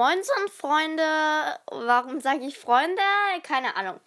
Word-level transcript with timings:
Moinsen, 0.00 0.48
Freunde. 0.48 1.02
Warum 1.70 2.20
sage 2.20 2.46
ich 2.46 2.58
Freunde? 2.58 3.02
Keine 3.42 3.76
Ahnung. 3.76 4.00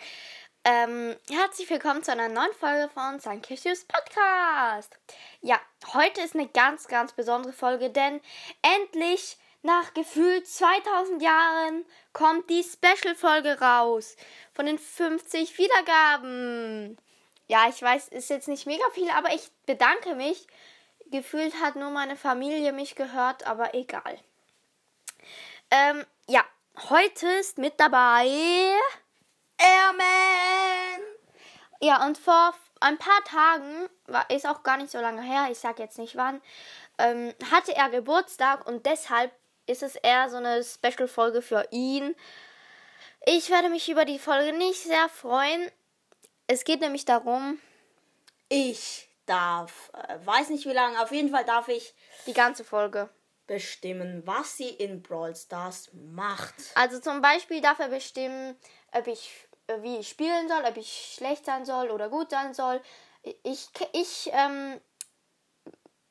Ähm, 0.63 1.15
herzlich 1.29 1.69
willkommen 1.69 2.01
zu 2.01 2.11
einer 2.11 2.29
neuen 2.29 2.51
Folge 2.53 2.89
von 2.91 3.19
St. 3.19 3.43
Kissus 3.43 3.85
Podcast. 3.85 4.97
Ja, 5.41 5.61
heute 5.93 6.21
ist 6.21 6.33
eine 6.33 6.47
ganz, 6.47 6.87
ganz 6.87 7.13
besondere 7.13 7.53
Folge, 7.53 7.91
denn 7.91 8.21
endlich 8.63 9.37
nach 9.61 9.93
gefühlt 9.93 10.47
2000 10.47 11.21
Jahren 11.21 11.85
kommt 12.11 12.49
die 12.49 12.63
Special-Folge 12.63 13.61
raus 13.61 14.15
von 14.55 14.65
den 14.65 14.79
50 14.79 15.59
Wiedergaben. 15.59 16.97
Ja, 17.47 17.69
ich 17.69 17.79
weiß, 17.79 18.07
ist 18.07 18.31
jetzt 18.31 18.47
nicht 18.47 18.65
mega 18.65 18.89
viel, 18.95 19.11
aber 19.11 19.31
ich 19.35 19.51
bedanke 19.67 20.15
mich. 20.15 20.47
Gefühlt 21.11 21.61
hat 21.61 21.75
nur 21.75 21.91
meine 21.91 22.15
Familie 22.15 22.73
mich 22.73 22.95
gehört, 22.95 23.45
aber 23.45 23.75
egal. 23.75 24.17
Ähm, 25.75 26.05
ja, 26.27 26.45
heute 26.91 27.27
ist 27.39 27.57
mit 27.57 27.79
dabei 27.79 28.27
Airman. 29.57 31.01
Ja, 31.81 32.05
und 32.05 32.15
vor 32.15 32.53
ein 32.79 32.99
paar 32.99 33.23
Tagen, 33.23 33.89
war, 34.05 34.29
ist 34.29 34.45
auch 34.45 34.61
gar 34.61 34.77
nicht 34.77 34.91
so 34.91 34.99
lange 34.99 35.23
her, 35.23 35.47
ich 35.49 35.57
sag 35.57 35.79
jetzt 35.79 35.97
nicht 35.97 36.15
wann, 36.15 36.43
ähm, 36.99 37.33
hatte 37.49 37.75
er 37.75 37.89
Geburtstag 37.89 38.67
und 38.67 38.85
deshalb 38.85 39.31
ist 39.65 39.81
es 39.81 39.95
eher 39.95 40.29
so 40.29 40.37
eine 40.37 40.63
Special-Folge 40.63 41.41
für 41.41 41.67
ihn. 41.71 42.15
Ich 43.25 43.49
werde 43.49 43.69
mich 43.69 43.89
über 43.89 44.05
die 44.05 44.19
Folge 44.19 44.55
nicht 44.55 44.83
sehr 44.83 45.09
freuen. 45.09 45.71
Es 46.45 46.65
geht 46.65 46.81
nämlich 46.81 47.05
darum, 47.05 47.59
Ich 48.47 49.09
darf, 49.25 49.89
äh, 50.07 50.23
weiß 50.23 50.49
nicht 50.49 50.67
wie 50.67 50.73
lange, 50.73 51.01
auf 51.01 51.11
jeden 51.11 51.31
Fall 51.31 51.45
darf 51.45 51.67
ich 51.67 51.95
die 52.27 52.33
ganze 52.33 52.63
Folge. 52.63 53.09
Bestimmen, 53.47 54.23
was 54.25 54.57
sie 54.57 54.69
in 54.69 55.01
Brawl 55.01 55.35
Stars 55.35 55.89
macht. 55.93 56.55
Also 56.75 56.99
zum 56.99 57.21
Beispiel 57.21 57.61
darf 57.61 57.79
er 57.79 57.89
bestimmen, 57.89 58.55
ob 58.91 59.07
ich, 59.07 59.47
äh, 59.67 59.81
wie 59.81 59.97
ich 59.97 60.09
spielen 60.09 60.47
soll, 60.47 60.63
ob 60.65 60.77
ich 60.77 61.13
schlecht 61.15 61.45
sein 61.45 61.65
soll 61.65 61.91
oder 61.91 62.09
gut 62.09 62.29
sein 62.31 62.53
soll. 62.53 62.81
Ich, 63.43 63.69
ich 63.93 64.29
ähm, 64.33 64.79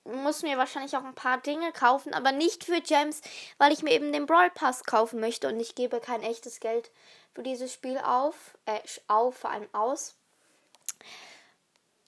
muss 0.05 0.43
mir 0.43 0.59
wahrscheinlich 0.59 0.97
auch 0.97 1.05
ein 1.05 1.15
paar 1.15 1.39
Dinge 1.39 1.73
kaufen, 1.73 2.15
aber 2.15 2.33
nicht 2.33 2.65
für 2.65 2.81
Gems, 2.81 3.21
weil 3.59 3.73
ich 3.73 3.83
mir 3.83 3.93
eben 3.93 4.13
den 4.13 4.27
Brawl 4.27 4.51
Pass 4.51 4.85
kaufen 4.85 5.21
möchte 5.21 5.49
und 5.49 5.61
ich 5.61 5.75
gebe 5.75 6.01
kein 6.01 6.23
echtes 6.23 6.61
Geld 6.61 6.91
für 7.35 7.43
dieses 7.43 7.73
Spiel 7.73 7.99
auf, 7.99 8.59
äh, 8.67 8.81
auf, 9.09 9.37
vor 9.37 9.51
allem 9.51 9.69
aus. 9.73 10.17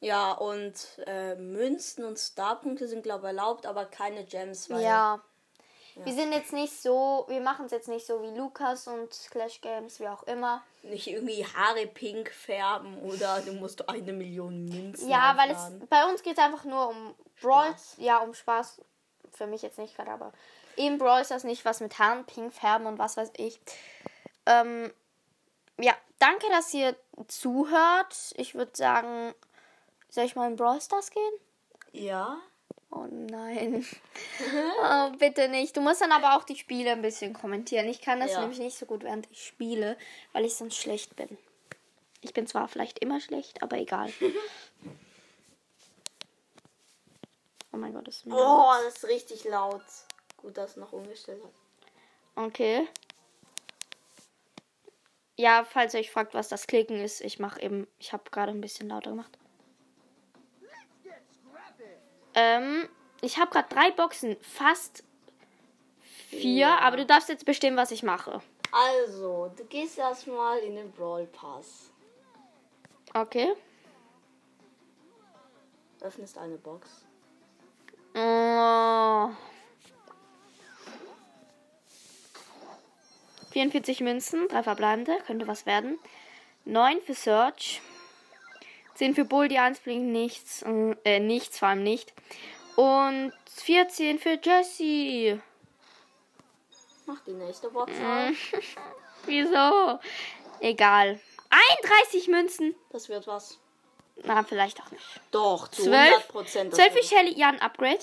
Ja, 0.00 0.33
und 0.33 0.75
äh, 1.06 1.34
Münzen 1.37 2.05
und 2.05 2.19
Starpunkte 2.19 2.89
sind, 2.89 3.03
glaube 3.03 3.23
ich, 3.27 3.28
erlaubt, 3.28 3.67
aber 3.67 3.87
keine 3.87 4.25
Gems. 4.25 4.69
Weil 4.69 4.83
Ja. 4.83 5.20
Wir 5.97 6.12
sind 6.12 6.33
jetzt 6.33 6.53
nicht 6.53 6.83
so, 6.83 7.25
wir 7.28 7.41
machen 7.41 7.67
es 7.67 7.70
jetzt 7.73 7.87
nicht 7.87 8.05
so 8.05 8.20
wie 8.20 8.37
Lukas 8.37 8.89
und 8.89 9.11
Clash 9.31 9.61
Games, 9.61 10.00
wie 10.00 10.09
auch 10.09 10.25
immer. 10.25 10.61
Nicht 10.83 11.06
irgendwie 11.06 11.47
Haare 11.47 11.87
pink 11.87 12.31
färben 12.31 12.98
oder 13.03 13.41
du 13.42 13.53
musst 13.53 13.89
eine 13.89 14.12
Million 14.12 14.65
Münzen 14.65 15.09
Ja, 15.09 15.37
weil 15.37 15.53
es 15.53 15.56
aufladen. 15.56 15.87
bei 15.89 16.05
uns 16.06 16.22
geht 16.25 16.37
es 16.37 16.42
einfach 16.42 16.65
nur 16.65 16.89
um 16.89 17.15
Brawl, 17.41 17.69
Spaß. 17.69 17.95
ja, 17.98 18.19
um 18.19 18.34
Spaß. 18.34 18.83
Für 19.31 19.47
mich 19.47 19.62
jetzt 19.62 19.78
nicht 19.78 19.97
gerade, 19.97 20.11
aber 20.11 20.33
in 20.77 20.98
Brawl 20.98 21.20
ist 21.20 21.31
das 21.31 21.45
nicht 21.45 21.65
was 21.65 21.81
mit 21.81 21.97
Haaren, 21.98 22.25
pink 22.27 22.53
färben 22.53 22.87
und 22.87 22.98
was 22.98 23.17
weiß 23.17 23.31
ich. 23.37 23.61
Ähm, 24.47 24.92
ja, 25.78 25.95
danke, 26.19 26.48
dass 26.50 26.75
ihr 26.75 26.97
zuhört. 27.28 28.33
Ich 28.37 28.55
würde 28.56 28.72
sagen, 28.75 29.33
soll 30.14 30.24
ich 30.24 30.36
mal 30.36 30.48
in 30.48 30.54
Brawl 30.56 30.80
Stars 30.80 31.10
gehen? 31.10 31.32
Ja. 31.92 32.40
Oh 32.90 33.06
nein. 33.10 33.84
oh, 34.84 35.10
bitte 35.19 35.48
nicht. 35.48 35.76
Du 35.76 35.80
musst 35.80 36.00
dann 36.00 36.12
aber 36.12 36.36
auch 36.36 36.44
die 36.44 36.56
Spiele 36.56 36.92
ein 36.92 37.02
bisschen 37.02 37.32
kommentieren. 37.34 37.88
Ich 37.88 38.00
kann 38.00 38.20
das 38.20 38.30
Ja. 38.32 38.41
nämlich 38.41 38.60
nicht 38.60 38.78
so 38.78 38.86
gut, 38.86 39.03
während 39.03 39.28
ich 39.32 39.44
spiele, 39.44 39.98
weil 40.32 40.44
ich 40.44 40.54
sonst 40.54 40.76
schlecht 40.76 41.16
bin. 41.16 41.36
Ich 42.20 42.32
bin 42.32 42.47
zwar 42.47 42.69
vielleicht 42.69 43.00
immer 43.00 43.20
schlecht, 43.20 43.60
aber 43.62 43.76
egal. 43.76 44.12
oh 47.72 47.76
mein 47.76 47.92
Gott, 47.92 48.06
das 48.06 48.19
ist 48.19 48.26
mir 48.26 48.36
Oh, 48.36 48.70
das 48.84 48.98
ist 48.98 49.04
richtig 49.06 49.42
laut. 49.44 49.82
Gut, 50.36 50.56
dass 50.56 50.70
es 50.70 50.76
noch 50.76 50.92
umgestellt 50.92 51.42
hat. 51.42 52.44
Okay. 52.47 52.86
Ja, 55.36 55.64
falls 55.64 55.94
ihr 55.94 56.00
euch 56.00 56.12
fragt, 56.12 56.34
was 56.34 56.48
das 56.48 56.69
Klicken 56.69 57.00
ist, 57.00 57.20
ich 57.20 57.41
mache 57.41 57.60
eben, 57.60 57.88
ich 57.98 58.12
habe 58.12 58.30
gerade 58.30 58.53
ein 58.53 58.60
bisschen 58.60 58.88
lauter 58.88 59.10
gemacht. 59.10 59.36
Ähm, 62.34 62.89
ich 63.21 63.39
habe 63.39 63.50
gerade 63.50 63.69
drei 63.72 63.91
Boxen, 63.93 64.37
fast 64.43 65.05
vier, 66.28 66.41
Ja. 66.69 66.78
aber 66.81 66.97
du 66.97 67.06
darfst 67.06 67.28
jetzt 67.28 67.45
bestimmen, 67.45 67.77
was 67.77 67.91
ich 67.91 68.03
mache. 68.03 68.41
Also, 68.72 69.53
du 69.56 69.65
gehst 69.67 69.99
erstmal 69.99 70.59
in 70.59 70.75
den 70.75 70.91
Brawl 70.93 71.27
Pass. 71.27 71.91
Okay. 73.15 73.53
Öffnest 76.00 76.37
eine 76.39 76.56
Box. 76.59 77.05
Oh. 78.17 79.31
44 83.53 84.01
Münzen, 84.01 84.49
drei 84.49 84.62
verbleibende, 84.65 85.16
könnte 85.27 85.47
was 85.47 85.65
werden. 85.66 85.99
9 86.65 87.01
für 87.01 87.15
Search. 87.15 87.81
10 88.94 89.15
für 89.15 89.25
Bull, 89.25 89.49
die 89.49 89.59
1 89.59 89.81
blinkt 89.81 90.06
nichts. 90.12 90.62
Äh, 91.05 91.21
nichts, 91.21 91.59
vor 91.59 91.69
allem 91.69 91.82
nicht. 91.82 92.12
Und 92.77 93.32
14 93.62 94.19
für 94.19 94.38
Jessie. 94.43 95.41
Mach 97.06 97.21
die 97.27 97.33
nächste 97.33 97.71
Mhm. 97.71 97.77
auf. 97.77 97.88
Wieso? 99.27 99.99
Egal. 100.60 101.21
31 101.81 102.28
Münzen. 102.28 102.75
Das 102.91 103.09
wird 103.09 103.27
was. 103.27 103.59
Na, 104.22 104.43
vielleicht 104.44 104.81
auch 104.81 104.91
nicht. 104.91 105.04
Doch, 105.31 105.69
zu 105.69 105.83
12, 105.83 106.31
100%. 106.33 106.71
das 106.71 106.77
12 106.78 106.93
für 106.93 107.03
Shelly, 107.03 107.33
ja, 107.38 107.49
ein 107.49 107.60
Upgrade. 107.60 108.00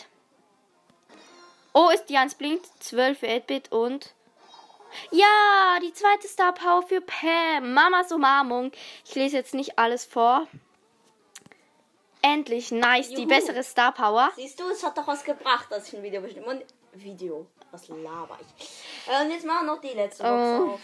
Oh, 1.74 1.90
ist 1.94 2.06
die 2.07 2.18
1 2.18 2.35
blinkt. 2.35 2.66
12 2.84 3.19
für 3.19 3.28
8-Bit 3.28 3.72
und. 3.72 4.13
Ja, 5.12 5.80
die 5.81 5.94
zweite 5.94 6.28
Star 6.28 6.53
Power 6.53 6.84
für 6.84 7.00
Pam. 7.00 7.74
Mamas 7.74 8.12
Umarmung. 8.12 8.72
Ich 9.06 9.16
lese 9.16 9.38
jetzt 9.38 9.53
nicht 9.53 9.80
alles 9.80 10.03
vor. 10.06 10.47
Endlich, 12.21 12.71
nice, 12.71 13.09
die 13.09 13.15
Juhu. 13.15 13.27
bessere 13.27 13.63
Star 13.63 13.91
Power. 13.93 14.31
Siehst 14.35 14.59
du, 14.59 14.69
es 14.69 14.83
hat 14.83 14.97
doch 14.97 15.07
was 15.07 15.23
gebracht, 15.23 15.67
dass 15.71 15.87
ich 15.87 15.95
ein 15.95 16.03
Video 16.03 16.21
bestimmt. 16.21 16.47
Und 16.47 16.63
Video. 16.93 17.47
Was 17.71 17.87
laber 17.87 18.37
ich? 18.41 18.67
Äh, 19.11 19.23
und 19.23 19.31
jetzt 19.31 19.45
machen 19.45 19.65
wir 19.65 19.73
noch 19.75 19.81
die 19.81 19.89
letzte 19.95 20.23
Box 20.23 20.33
Oh. 20.35 20.73
auf. 20.73 20.79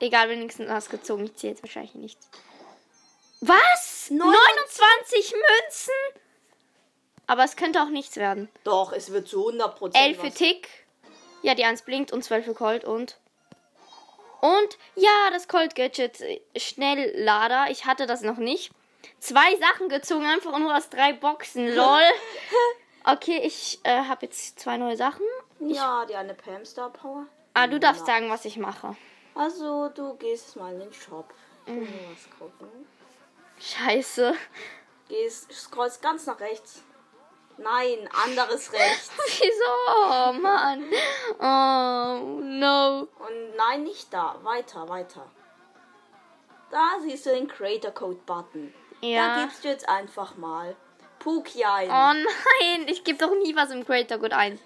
Egal, 0.00 0.28
wenigstens 0.28 0.68
was 0.68 0.88
gezogen. 0.88 1.24
Ich 1.24 1.36
ziehe 1.36 1.52
jetzt 1.52 1.62
wahrscheinlich 1.62 1.94
nichts. 1.94 2.28
Was? 3.40 4.10
29 4.10 4.20
29 4.20 5.32
Münzen? 5.32 5.92
Aber 7.28 7.44
es 7.44 7.56
könnte 7.56 7.82
auch 7.82 7.88
nichts 7.88 8.16
werden. 8.16 8.48
Doch, 8.64 8.92
es 8.92 9.10
wird 9.12 9.28
zu 9.28 9.48
100%. 9.48 9.94
11 9.96 10.16
für 10.18 10.26
was. 10.26 10.34
Tick. 10.34 10.68
Ja, 11.42 11.54
die 11.54 11.64
1 11.64 11.82
blinkt 11.82 12.12
und 12.12 12.22
12 12.22 12.44
für 12.44 12.54
Colt 12.54 12.84
und. 12.84 13.18
Und 14.40 14.78
ja, 14.96 15.30
das 15.32 15.48
Colt 15.48 15.74
Gadget 15.74 16.20
äh, 16.20 16.40
Schnelllader. 16.56 17.66
Ich 17.70 17.86
hatte 17.86 18.06
das 18.06 18.22
noch 18.22 18.36
nicht. 18.36 18.70
Zwei 19.18 19.56
Sachen 19.56 19.88
gezogen, 19.88 20.24
einfach 20.24 20.58
nur 20.58 20.76
aus 20.76 20.88
drei 20.88 21.12
Boxen. 21.12 21.66
Lol. 21.74 22.02
Okay, 23.04 23.40
ich 23.44 23.78
äh, 23.84 24.02
habe 24.04 24.26
jetzt 24.26 24.58
zwei 24.58 24.76
neue 24.76 24.96
Sachen. 24.96 25.24
Ja, 25.60 26.04
die 26.06 26.16
eine 26.16 26.34
Pam 26.34 26.64
Star 26.64 26.90
Power. 26.90 27.26
Ah, 27.54 27.66
du 27.66 27.78
darfst 27.80 28.04
sagen, 28.04 28.28
was 28.30 28.44
ich 28.44 28.56
mache. 28.56 28.96
Also, 29.34 29.88
du 29.88 30.14
gehst 30.14 30.56
mal 30.56 30.72
in 30.74 30.80
den 30.80 30.92
Shop. 30.92 31.32
Mhm. 31.66 31.88
Was 32.10 32.38
gucken. 32.38 32.68
Scheiße. 33.58 34.34
Gehst, 35.08 35.52
scrollst 35.52 36.02
ganz 36.02 36.26
nach 36.26 36.40
rechts. 36.40 36.82
Nein, 37.58 38.08
anderes 38.24 38.72
rechts. 38.74 39.10
Wieso? 39.38 39.72
Oh, 39.88 40.32
Mann. 40.32 40.84
Oh, 41.38 42.40
no. 42.42 43.08
Und 43.18 43.56
nein, 43.56 43.84
nicht 43.84 44.12
da. 44.12 44.36
Weiter, 44.42 44.88
weiter. 44.88 45.26
Da 46.70 46.98
siehst 47.02 47.26
du 47.26 47.30
den 47.30 47.48
Creator 47.48 47.92
Code 47.92 48.20
Button. 48.26 48.74
Ja. 49.00 49.36
Da 49.36 49.42
gibst 49.44 49.64
du 49.64 49.68
jetzt 49.68 49.88
einfach 49.88 50.36
mal 50.36 50.74
Puki 51.18 51.64
ein. 51.64 51.88
Oh 51.88 52.24
nein, 52.70 52.86
ich 52.88 53.04
gebe 53.04 53.18
doch 53.18 53.34
nie 53.42 53.54
was 53.56 53.70
im 53.70 53.84
Creator 53.84 54.18
Good 54.18 54.32
ein. 54.32 54.58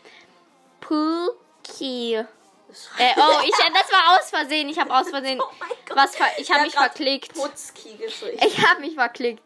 Pookie. 0.80 2.14
Äh, 2.14 3.14
oh, 3.16 3.40
ich, 3.42 3.50
das 3.74 3.92
war 3.92 4.16
aus 4.18 4.30
Versehen. 4.30 4.68
Ich 4.68 4.78
habe 4.78 4.94
aus 4.94 5.08
Versehen 5.10 5.40
Oh 5.40 5.48
mein 5.58 5.70
Gott. 5.86 5.96
was 5.96 6.16
ver 6.16 6.26
ich 6.38 6.50
habe 6.50 6.62
mich 6.62 6.74
verklickt. 6.74 7.34
Putzki 7.34 7.96
geschrieben. 7.96 8.38
Ich 8.46 8.66
habe 8.66 8.80
mich 8.80 8.94
verklickt. 8.94 9.42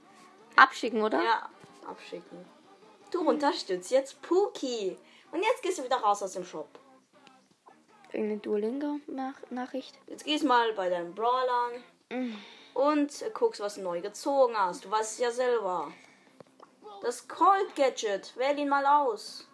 Abschicken, 0.56 1.02
oder? 1.02 1.22
Ja, 1.22 1.48
abschicken. 1.88 2.44
Du 3.10 3.20
unterstützt 3.28 3.90
jetzt 3.90 4.20
Puki. 4.22 4.96
Und 5.30 5.42
jetzt 5.42 5.62
gehst 5.62 5.78
du 5.78 5.84
wieder 5.84 5.96
raus 5.96 6.22
aus 6.22 6.32
dem 6.32 6.44
Shop. 6.44 6.68
Irgendeine 8.12 8.40
Duolingo-Nachricht. 8.40 9.94
Jetzt 10.06 10.24
gehst 10.24 10.44
mal 10.44 10.72
bei 10.74 10.88
deinen 10.88 11.14
Brawlern 11.14 11.82
und 12.74 13.24
guckst, 13.34 13.60
was 13.60 13.76
du 13.76 13.82
neu 13.82 14.00
gezogen 14.00 14.56
hast. 14.56 14.84
Du 14.84 14.90
weißt 14.90 15.12
es 15.12 15.18
ja 15.18 15.30
selber. 15.30 15.92
Das 17.02 17.26
Cold 17.28 17.74
Gadget. 17.76 18.36
Wähl 18.36 18.58
ihn 18.58 18.68
mal 18.68 18.84
aus. 18.86 19.48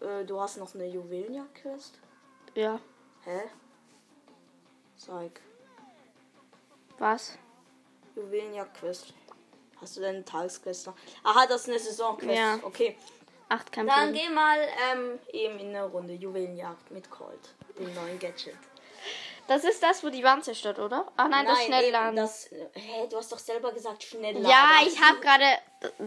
äh, 0.00 0.24
du 0.24 0.40
hast 0.40 0.56
noch 0.56 0.74
eine 0.74 0.86
Juwelenjagd-Quest? 0.86 1.98
Ja. 2.54 2.80
Hä? 3.24 3.42
Zeig. 4.96 5.40
Was? 6.98 7.38
Juwelenjagd-Quest. 8.16 9.14
Hast 9.80 9.96
du 9.96 10.00
deine 10.02 10.24
Tagesquest 10.24 10.86
noch? 10.86 10.94
Aha, 11.24 11.46
das 11.46 11.62
ist 11.62 11.68
eine 11.68 11.78
Saisonquest. 11.78 12.36
Ja. 12.38 12.58
Okay. 12.62 12.96
Acht 13.48 13.74
Dann 13.76 13.88
Kämpfe. 13.88 14.12
geh 14.12 14.28
mal 14.28 14.58
ähm, 14.92 15.18
eben 15.32 15.58
in 15.58 15.68
eine 15.70 15.84
Runde 15.86 16.12
Juwelenjagd 16.14 16.90
mit 16.90 17.10
Colt, 17.10 17.54
dem 17.78 17.92
neuen 17.94 18.18
Gadget. 18.18 18.56
Das 19.50 19.64
ist 19.64 19.82
das, 19.82 20.04
wo 20.04 20.10
die 20.10 20.22
Wand 20.22 20.44
zerstört, 20.44 20.78
oder? 20.78 21.10
Ach 21.16 21.26
nein, 21.26 21.44
das 21.44 21.58
eben, 21.58 21.66
Schnellladen. 21.74 22.14
das. 22.14 22.48
Hä, 22.72 23.08
du 23.10 23.16
hast 23.16 23.32
doch 23.32 23.38
selber 23.40 23.72
gesagt 23.72 24.00
Schnellladen. 24.04 24.48
Ja, 24.48 24.68
ich 24.86 25.02
habe 25.02 25.18
gerade. 25.18 25.58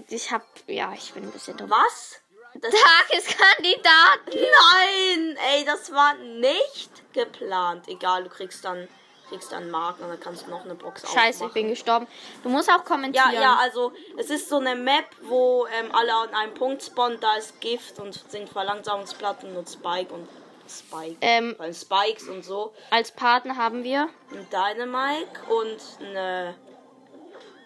Ich 0.07 0.31
habe. 0.31 0.45
Ja, 0.68 0.94
ich 0.94 1.12
bin 1.13 1.24
ein 1.24 1.31
bisschen 1.31 1.57
dumm. 1.57 1.69
Was? 1.69 2.22
Das 2.56 2.74
Tageskandidat! 2.74 4.19
Nein! 4.28 5.38
Ey, 5.56 5.66
das 5.66 5.92
war 5.92 6.13
nicht 6.13 6.90
geplant. 7.13 7.88
Egal, 7.90 8.24
du 8.24 8.30
kriegst 8.30 8.63
dann 8.63 8.88
kriegst 9.28 9.51
dann 9.51 9.69
Marken 9.72 10.04
und 10.04 10.10
dann 10.12 10.19
kannst 10.19 10.46
du 10.46 10.50
noch 10.51 10.63
eine 10.63 10.75
Box 10.75 11.01
Scheiße, 11.01 11.18
ich 11.18 11.36
aufmachen. 11.36 11.54
bin 11.54 11.69
gestorben. 11.69 12.07
Du 12.44 12.50
musst 12.50 12.69
auch 12.69 12.78
Ja, 12.78 12.80
kommentieren. 12.84 13.34
ja, 13.34 13.56
also 13.56 13.92
es 14.18 14.30
ist 14.30 14.48
so 14.48 14.60
eine 14.60 14.75
Map, 14.75 15.06
wo 15.24 15.66
ähm, 15.80 15.89
alle 15.94 16.13
an 16.13 16.30
einem 16.36 16.54
Punkt 16.54 16.84
spawnen, 16.84 17.19
da 17.19 17.36
ist 17.36 17.60
Gift 17.60 18.00
und 18.00 18.13
sind 18.30 18.48
Verlangsamungsplatten 18.50 19.56
und 19.57 19.68
Spike 19.69 20.13
und 20.13 20.30
Spike. 20.68 21.18
Ähm. 21.21 21.56
Weil 21.57 21.74
Spikes 21.74 22.27
und 22.27 22.44
so. 22.44 22.74
Als 22.89 23.12
Partner 23.12 23.56
haben 23.57 23.83
wir 23.83 24.10
Ein 24.31 24.48
Dynamike 24.50 25.54
und 25.54 25.77
eine 26.07 26.56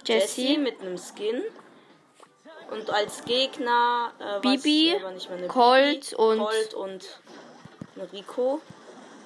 Jessie 0.06 0.42
Jessie, 0.48 0.58
mit 0.58 0.82
einem 0.82 0.98
Skin. 0.98 1.42
Und 2.72 2.90
als 2.90 3.24
Gegner 3.26 4.12
äh, 4.20 4.40
Bibi, 4.42 4.96
Colt 5.00 5.30
Bibi, 5.30 6.16
und- 6.16 6.38
Colt 6.40 6.74
und 6.74 7.20
Rico. 8.12 8.62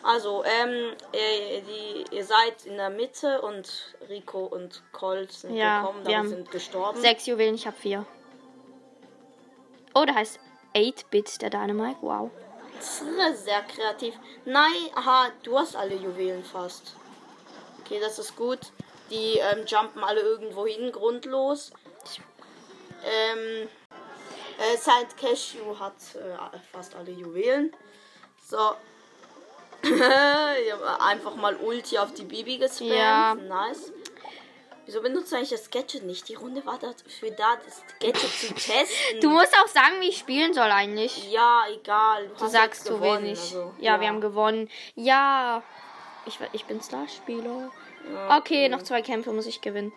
Also, 0.03 0.44
ähm, 0.44 0.94
ihr, 1.13 1.62
die, 1.62 2.15
ihr 2.15 2.23
seid 2.25 2.65
in 2.65 2.77
der 2.77 2.89
Mitte 2.89 3.41
und 3.41 3.95
Rico 4.09 4.45
und 4.45 4.81
Colt 4.91 5.31
sind 5.31 5.56
Ja, 5.56 5.81
gekommen, 5.81 6.07
haben 6.07 6.29
sind 6.29 6.50
gestorben. 6.51 7.00
sechs 7.00 7.25
Juwelen, 7.27 7.53
ich 7.56 7.68
habe 7.68 7.77
vier. 7.77 8.06
Oh, 9.94 10.03
der 10.06 10.15
heißt 10.15 10.39
8-Bit, 10.75 11.41
der 11.41 11.50
Dynamite. 11.51 11.97
Wow. 12.01 12.31
Sehr, 12.81 13.62
kreativ. 13.63 14.16
Nein, 14.45 14.89
aha, 14.95 15.30
du 15.44 15.57
hast 15.57 15.75
alle 15.75 15.95
Juwelen 15.95 16.44
fast. 16.44 16.95
Okay, 17.80 18.00
das 18.00 18.19
ist 18.19 18.36
gut. 18.36 18.60
Die 19.10 19.38
ähm, 19.38 19.66
jumpen 19.66 20.04
alle 20.04 20.22
irgendwo 20.22 20.66
hin, 20.66 20.92
grundlos. 20.92 21.72
Ähm, 23.04 23.68
äh, 24.57 24.78
Saint 24.78 25.18
Cashew 25.18 25.78
hat 25.80 25.94
äh, 26.16 26.57
fast 26.72 26.95
alle 26.95 27.12
Juwelen. 27.12 27.75
So. 28.48 28.75
ich 29.83 30.72
habe 30.72 31.01
einfach 31.01 31.36
mal 31.36 31.56
Ulti 31.56 31.98
auf 31.98 32.13
die 32.13 32.24
Bibi 32.24 32.57
gespammt. 32.57 32.92
Ja. 32.92 33.36
Nice. 33.36 33.92
Wieso 34.91 35.01
benutzt 35.01 35.31
du 35.31 35.38
eigentlich 35.38 35.51
das 35.51 35.71
Gadget 35.71 36.03
nicht? 36.03 36.27
Die 36.27 36.35
Runde 36.35 36.65
war 36.65 36.77
dafür 36.77 37.31
da, 37.31 37.55
das 37.63 37.81
Gadget 38.01 38.29
zu 38.29 38.53
testen. 38.53 39.21
Du 39.21 39.29
musst 39.29 39.57
auch 39.57 39.67
sagen, 39.67 40.01
wie 40.01 40.09
ich 40.09 40.17
spielen 40.17 40.53
soll 40.53 40.69
eigentlich. 40.69 41.31
ja, 41.31 41.63
egal. 41.73 42.29
Du 42.38 42.45
sagst 42.47 42.88
zu 42.88 42.99
wenig. 43.01 43.39
Also, 43.39 43.73
ja, 43.79 44.01
wir 44.01 44.09
haben 44.09 44.19
gewonnen. 44.19 44.69
Ja. 44.95 45.63
Ich, 46.25 46.38
ich 46.51 46.65
bin 46.65 46.81
Starspieler. 46.81 47.71
Okay, 48.31 48.67
noch 48.67 48.81
zwei 48.81 49.01
Kämpfe 49.01 49.31
muss 49.31 49.45
ich 49.45 49.61
gewinnen. 49.61 49.93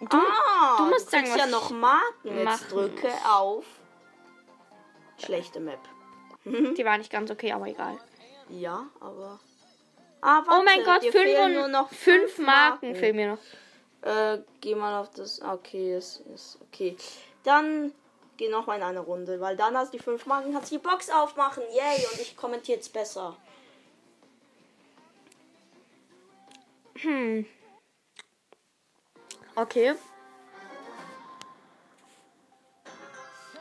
Du, 0.00 0.16
Ah, 0.16 0.76
du 0.76 0.84
musst 0.84 1.08
du 1.08 1.10
sagen, 1.10 1.28
was 1.30 1.36
ja 1.36 1.46
noch 1.48 1.70
Marken. 1.70 2.04
Jetzt 2.22 2.44
machen 2.44 2.66
drücke 2.70 3.12
auf 3.28 3.64
schlechte 5.18 5.58
Map. 5.58 5.80
die 6.44 6.84
war 6.84 6.98
nicht 6.98 7.10
ganz 7.10 7.32
okay, 7.32 7.50
aber 7.50 7.66
egal. 7.66 7.98
Ja, 8.48 8.86
aber. 9.00 9.40
Ah, 10.20 10.44
Oh 10.48 10.62
mein 10.64 10.86
warte, 10.86 11.10
Gott, 11.10 11.20
fünf, 11.20 11.52
nur 11.52 11.66
noch 11.66 11.90
fünf 11.90 12.38
Marken 12.38 12.94
fehlen 12.94 13.16
mir 13.16 13.32
noch. 13.32 13.38
Äh, 14.02 14.38
geh 14.60 14.74
mal 14.74 15.00
auf 15.00 15.10
das. 15.10 15.42
Okay, 15.42 15.96
ist, 15.96 16.20
ist 16.34 16.58
okay. 16.62 16.96
Dann 17.42 17.92
geh 18.36 18.48
noch 18.48 18.66
mal 18.66 18.76
in 18.76 18.82
eine 18.82 19.00
Runde, 19.00 19.40
weil 19.40 19.56
dann 19.56 19.76
hast 19.76 19.92
du 19.92 19.98
die 19.98 20.02
fünf 20.02 20.26
Marken, 20.26 20.52
kannst 20.52 20.72
du 20.72 20.78
die 20.78 20.82
Box 20.82 21.10
aufmachen. 21.10 21.62
Yay, 21.74 22.06
und 22.10 22.20
ich 22.20 22.36
kommentiere 22.36 22.76
jetzt 22.78 22.92
besser. 22.92 23.36
Hm. 26.96 27.46
Okay. 29.56 29.94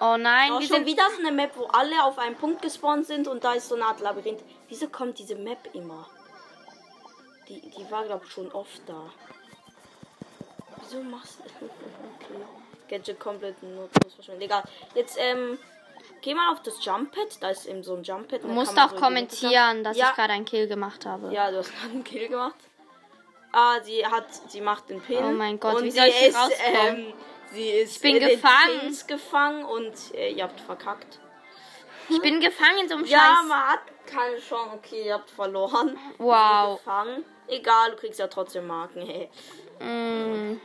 Oh 0.02 0.16
nein, 0.18 0.52
Oh, 0.54 0.60
wir 0.60 0.68
schon 0.68 0.78
sind 0.78 0.86
wieder 0.86 1.04
so 1.14 1.20
eine 1.20 1.34
Map, 1.34 1.58
wo 1.58 1.66
alle 1.66 2.04
auf 2.06 2.18
einen 2.18 2.36
Punkt 2.38 2.62
gespawnt 2.62 3.06
sind 3.06 3.28
und 3.28 3.44
da 3.44 3.54
ist 3.54 3.68
so 3.68 3.76
eine 3.76 3.86
Art 3.86 4.00
Labyrinth. 4.00 4.42
Wieso 4.70 4.88
kommt 4.88 5.20
diese 5.20 5.36
Map 5.36 5.70
immer? 5.74 6.10
Die, 7.50 7.60
die 7.60 7.92
war, 7.92 8.06
glaube 8.06 8.24
ich, 8.26 8.32
schon 8.32 8.50
oft 8.54 8.82
da. 8.86 9.12
Wieso 10.90 11.04
machst 11.04 11.40
du. 11.40 11.44
Okay. 12.16 12.44
Gadget 12.90 13.20
komplett 13.20 13.62
nutzlos 13.64 14.14
verschwunden. 14.16 14.42
Egal. 14.42 14.64
Jetzt, 14.96 15.18
ähm. 15.20 15.58
Geh 16.22 16.34
mal 16.34 16.52
auf 16.52 16.62
das 16.64 16.84
Jump-Pad. 16.84 17.42
Da 17.42 17.50
ist 17.50 17.66
eben 17.66 17.82
so 17.84 17.96
ein 17.96 18.04
Jump-Pad. 18.04 18.44
Du 18.44 18.48
musst 18.48 18.78
auch 18.78 18.96
kommentieren, 18.96 19.84
dass 19.84 19.96
ich 19.98 20.04
gerade 20.04 20.34
einen 20.34 20.46
Kill 20.46 20.68
gemacht 20.68 21.06
habe. 21.06 21.32
Ja, 21.34 21.50
du 21.52 21.58
hast 21.58 21.72
gerade 21.74 21.92
einen 21.94 22.04
Kill 22.04 22.28
gemacht. 22.28 22.56
Ah, 23.52 23.80
sie 23.82 24.06
hat. 24.06 24.26
Sie 24.50 24.62
macht 24.62 24.90
den 24.90 25.02
Pin. 25.02 25.24
Oh 25.24 25.32
mein 25.32 25.60
Gott, 25.60 25.76
und 25.76 25.84
wie 25.84 25.92
sie 25.92 26.00
soll 26.00 26.08
ich 26.08 26.22
ist, 26.28 26.36
rauskommen? 26.38 26.98
ähm, 27.08 27.14
Sie 27.52 27.70
ist. 27.70 27.96
Ich 27.96 28.02
bin 28.02 28.20
gefangen. 28.20 28.80
Pins 28.82 29.08
gefangen 29.08 29.64
und 29.66 29.94
äh, 30.14 30.32
ihr 30.34 30.44
habt 30.44 30.60
verkackt. 30.60 31.20
Ich 32.10 32.22
bin 32.22 32.40
gefangen 32.42 32.80
in 32.80 32.90
so 32.90 32.96
einem 32.96 33.06
Ja, 33.06 33.20
Scheiß. 33.38 33.48
man 33.48 33.68
hat 33.70 33.80
keine 34.06 34.38
Chance. 34.40 34.76
Okay, 34.76 35.06
ihr 35.06 35.14
habt 35.16 35.30
verloren. 35.32 35.98
Wow. 36.18 36.78
Gefangen. 36.80 37.24
Egal, 37.48 37.92
du 37.92 37.98
kriegst 37.98 38.20
ja 38.20 38.28
trotzdem 38.28 38.68
Marken. 38.68 39.02
Hey. 39.02 39.30
Mm, 39.80 40.60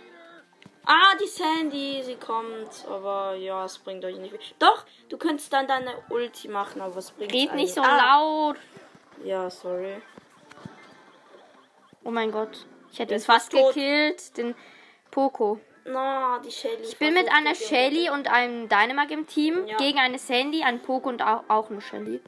Ah, 0.87 1.15
die 1.21 1.27
Sandy, 1.27 2.03
sie 2.05 2.17
kommt. 2.17 2.85
Aber 2.89 3.35
ja, 3.35 3.65
es 3.65 3.79
bringt 3.79 4.05
euch 4.05 4.19
nicht 4.19 4.31
viel. 4.31 4.57
Doch, 4.59 4.85
du 5.09 5.17
könntest 5.17 5.53
dann 5.53 5.67
deine 5.67 5.95
Ulti 6.11 6.49
machen, 6.49 6.81
aber 6.81 6.97
es 6.99 7.11
bringt 7.11 7.33
red 7.33 7.55
nicht 7.55 7.75
so 7.75 7.81
ah, 7.81 8.19
laut. 8.19 8.57
Ja, 9.25 9.49
sorry. 9.49 10.03
Oh 12.05 12.11
mein 12.11 12.31
Gott. 12.31 12.67
Ich 12.93 12.99
hätte 12.99 13.15
ist 13.15 13.27
fast 13.27 13.51
tot. 13.51 13.75
gekillt. 13.75 14.37
Den 14.37 14.55
Poco. 15.11 15.59
Na, 15.87 16.39
die 16.39 16.51
Shelly. 16.51 16.83
Ich 16.83 16.99
bin 16.99 17.15
mit 17.15 17.31
einer 17.31 17.55
Shelly 17.55 18.11
und 18.11 18.29
einem 18.29 18.69
Dynamite 18.69 19.15
im 19.15 19.27
Team 19.27 19.67
Ja. 19.67 19.77
gegen 19.77 19.99
eine 19.99 20.19
Sandy, 20.19 20.63
einen 20.63 20.81
Poco 20.81 21.09
und 21.09 21.23
auch, 21.23 21.45
auch 21.49 21.71
eine 21.71 21.81
Shelly. 21.81 22.21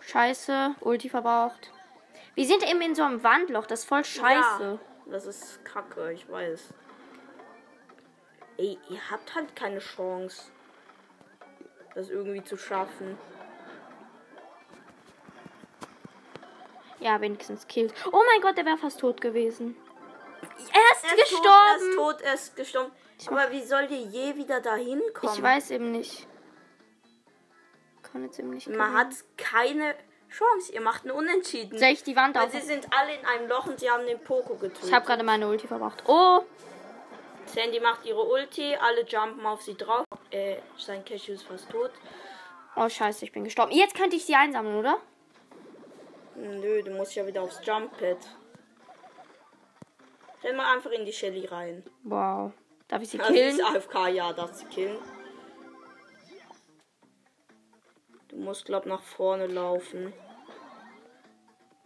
Scheiße, 0.00 0.74
Ulti 0.80 1.08
verbraucht. 1.08 1.70
Wir 2.34 2.44
sind 2.44 2.68
eben 2.68 2.80
in 2.80 2.94
so 2.94 3.02
einem 3.02 3.22
Wandloch, 3.22 3.66
das 3.66 3.80
ist 3.80 3.88
voll 3.88 4.04
scheiße. 4.04 4.78
Ja, 5.06 5.10
das 5.10 5.26
ist 5.26 5.64
kacke, 5.64 6.12
ich 6.12 6.30
weiß. 6.30 6.68
Ey, 8.58 8.78
ihr 8.88 9.10
habt 9.10 9.34
halt 9.34 9.54
keine 9.54 9.80
Chance, 9.80 10.50
das 11.94 12.08
irgendwie 12.08 12.42
zu 12.42 12.56
schaffen. 12.56 13.18
Ja, 17.00 17.20
wenigstens 17.20 17.66
killt. 17.66 17.92
Oh 18.10 18.22
mein 18.32 18.40
Gott, 18.40 18.56
der 18.56 18.64
wäre 18.64 18.78
fast 18.78 19.00
tot 19.00 19.20
gewesen. 19.20 19.76
Er 20.40 20.92
ist 20.92 21.04
Er 21.04 21.18
ist 21.18 21.30
gestorben. 21.30 21.96
Tot, 21.96 22.20
er 22.22 22.34
ist 22.34 22.56
tot, 22.56 22.56
er 22.56 22.56
ist 22.56 22.56
gestorben. 22.56 22.92
Aber 23.28 23.52
wie 23.52 23.62
soll 23.62 23.86
ihr 23.90 24.02
je 24.02 24.36
wieder 24.36 24.60
dahin 24.60 25.02
kommen? 25.14 25.34
Ich 25.34 25.42
weiß 25.42 25.70
eben 25.72 25.90
nicht. 25.92 26.26
Kann 28.02 28.24
jetzt 28.24 28.38
eben 28.38 28.50
nicht. 28.50 28.68
Man 28.68 28.92
hat 28.94 29.08
keine 29.36 29.94
Chance. 30.30 30.72
Ihr 30.72 30.80
macht 30.80 31.04
einen 31.04 31.12
Unentschieden. 31.12 31.78
Soll 31.78 31.88
ich 31.88 32.02
die 32.02 32.16
Wand 32.16 32.36
auf? 32.38 32.50
sie 32.50 32.60
sind 32.60 32.86
alle 32.96 33.14
in 33.14 33.26
einem 33.26 33.48
Loch 33.48 33.66
und 33.66 33.78
sie 33.78 33.90
haben 33.90 34.06
den 34.06 34.18
Poco 34.20 34.54
getötet. 34.54 34.84
Ich 34.84 34.92
habe 34.92 35.06
gerade 35.06 35.22
meine 35.22 35.48
Ulti 35.48 35.66
verbraucht. 35.66 36.02
Oh, 36.06 36.42
Sandy 37.46 37.80
macht 37.80 38.04
ihre 38.04 38.22
Ulti, 38.22 38.74
alle 38.76 39.04
jumpen 39.04 39.46
auf 39.46 39.62
sie 39.62 39.76
drauf. 39.76 40.04
Äh, 40.30 40.56
sein 40.76 41.04
Cashew 41.04 41.32
ist 41.32 41.44
fast 41.44 41.70
tot. 41.70 41.90
oh 42.76 42.88
scheiße, 42.88 43.24
ich 43.24 43.32
bin 43.32 43.44
gestorben. 43.44 43.72
Jetzt 43.72 43.94
könnte 43.94 44.16
ich 44.16 44.24
sie 44.26 44.34
einsammeln, 44.34 44.76
oder? 44.76 44.98
Nö, 46.34 46.82
du 46.82 46.90
musst 46.92 47.14
ja 47.14 47.26
wieder 47.26 47.42
aufs 47.42 47.60
Jump-Pad. 47.64 48.18
Renn 50.44 50.56
mal 50.56 50.74
einfach 50.74 50.90
in 50.90 51.04
die 51.06 51.12
Shelly 51.12 51.46
rein. 51.46 51.82
Wow. 52.02 52.52
Darf 52.88 53.02
ich 53.02 53.08
sie 53.10 53.20
Also 53.20 53.32
killen? 53.32 53.54
ist 53.58 53.64
AFK, 53.64 54.08
ja, 54.08 54.32
darfst 54.32 54.58
sie 54.58 54.66
killen. 54.66 54.98
Du 58.28 58.36
musst, 58.36 58.66
glaub, 58.66 58.84
nach 58.86 59.02
vorne 59.02 59.46
laufen. 59.46 60.12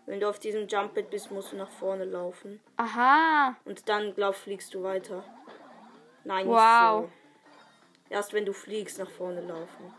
Wenn 0.06 0.18
du 0.18 0.28
auf 0.28 0.40
diesem 0.40 0.66
Jump-Pad 0.66 1.10
bist, 1.10 1.30
musst 1.30 1.52
du 1.52 1.56
nach 1.56 1.70
vorne 1.70 2.04
laufen. 2.04 2.60
Aha. 2.76 3.54
Und 3.64 3.88
dann, 3.88 4.14
glaub, 4.14 4.34
fliegst 4.34 4.74
du 4.74 4.82
weiter. 4.82 5.22
Nein, 6.24 6.46
Wow. 6.46 7.02
nicht 7.02 7.10
so. 8.08 8.14
Erst 8.14 8.32
wenn 8.32 8.44
du 8.44 8.52
fliegst, 8.52 8.98
nach 8.98 9.10
vorne 9.10 9.40
laufen. 9.42 9.94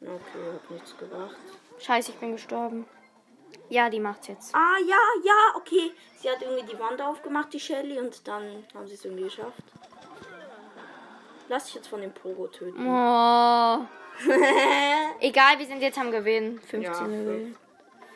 Okay, 0.00 0.52
hat 0.54 0.70
nichts 0.70 0.96
gebracht. 0.96 1.36
Scheiße, 1.78 2.10
ich 2.12 2.18
bin 2.18 2.32
gestorben. 2.32 2.86
Ja, 3.68 3.88
die 3.88 4.00
macht's 4.00 4.26
jetzt. 4.28 4.54
Ah, 4.54 4.76
ja, 4.86 4.96
ja, 5.24 5.56
okay. 5.56 5.92
Sie 6.16 6.30
hat 6.30 6.42
irgendwie 6.42 6.64
die 6.72 6.78
Wand 6.78 7.00
aufgemacht, 7.00 7.52
die 7.52 7.60
Shelly, 7.60 7.98
und 7.98 8.26
dann 8.28 8.64
haben 8.74 8.86
sie 8.86 8.94
es 8.94 9.04
irgendwie 9.04 9.24
geschafft. 9.24 9.62
Lass 11.48 11.66
dich 11.66 11.74
jetzt 11.76 11.88
von 11.88 12.00
dem 12.00 12.12
Pogo 12.12 12.46
töten. 12.48 12.86
Oh. 12.86 13.80
Egal, 15.20 15.58
wir 15.58 15.66
sind 15.66 15.80
jetzt 15.82 15.98
am 15.98 16.10
Gewinn. 16.10 16.58
15 16.60 16.82
Ja, 16.82 17.02
Juwelen. 17.02 17.56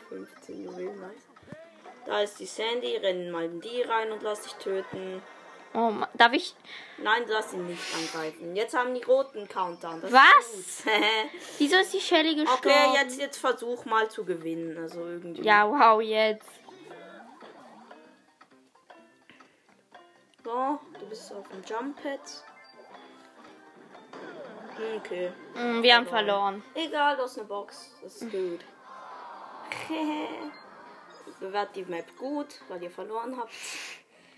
15 0.08 0.64
Juwelen, 0.64 1.00
nice. 1.00 1.26
Da 2.06 2.20
ist 2.20 2.38
die 2.40 2.46
Sandy, 2.46 2.96
renn 2.96 3.30
mal 3.30 3.44
in 3.44 3.60
die 3.60 3.82
rein 3.82 4.10
und 4.12 4.22
lass 4.22 4.42
dich 4.42 4.54
töten. 4.54 5.22
Oh, 5.74 5.92
darf 6.14 6.32
ich. 6.32 6.54
Nein, 6.96 7.24
du 7.26 7.32
darfst 7.32 7.52
ihn 7.52 7.66
nicht 7.66 7.82
angreifen. 7.94 8.56
Jetzt 8.56 8.74
haben 8.74 8.94
die 8.94 9.02
roten 9.02 9.46
Countdown. 9.46 10.00
Das 10.00 10.12
Was? 10.12 10.54
Ist. 10.54 10.86
Wieso 11.58 11.76
ist 11.76 11.92
die 11.92 12.00
Shelly 12.00 12.34
gestorben? 12.34 12.62
okay, 12.64 12.94
jetzt, 12.94 13.20
jetzt 13.20 13.38
versuch 13.38 13.84
mal 13.84 14.10
zu 14.10 14.24
gewinnen. 14.24 14.76
Also 14.78 15.06
irgendwie. 15.06 15.42
Ja, 15.42 15.68
wow, 15.68 16.00
jetzt. 16.00 16.48
So, 20.42 20.80
du 20.98 21.06
bist 21.06 21.32
auf 21.32 21.46
dem 21.48 21.62
Jump 21.64 22.02
Pad. 22.02 22.20
Okay. 24.96 25.32
Mm, 25.54 25.82
wir 25.82 25.96
haben 25.96 26.06
verloren. 26.06 26.62
Egal, 26.74 27.16
du 27.16 27.24
hast 27.24 27.38
eine 27.38 27.46
Box. 27.46 27.94
Das 28.02 28.22
ist 28.22 28.30
gut. 28.30 28.60
Bewert 31.40 31.76
die 31.76 31.84
Map 31.84 32.16
gut, 32.16 32.46
weil 32.68 32.82
ihr 32.82 32.90
verloren 32.90 33.36
habt. 33.36 33.52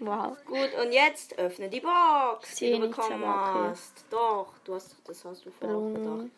Wow. 0.00 0.36
Gut, 0.46 0.70
und 0.82 0.92
jetzt 0.92 1.38
öffne 1.38 1.68
die 1.68 1.80
Box, 1.80 2.56
die 2.56 2.72
du 2.72 2.80
bekommen 2.88 3.24
hast. 3.26 4.04
Doch, 4.10 4.54
du 4.64 4.74
hast, 4.74 4.96
das 5.04 5.24
hast 5.24 5.44
du 5.44 5.50
vorher 5.50 5.92
gedacht. 6.00 6.30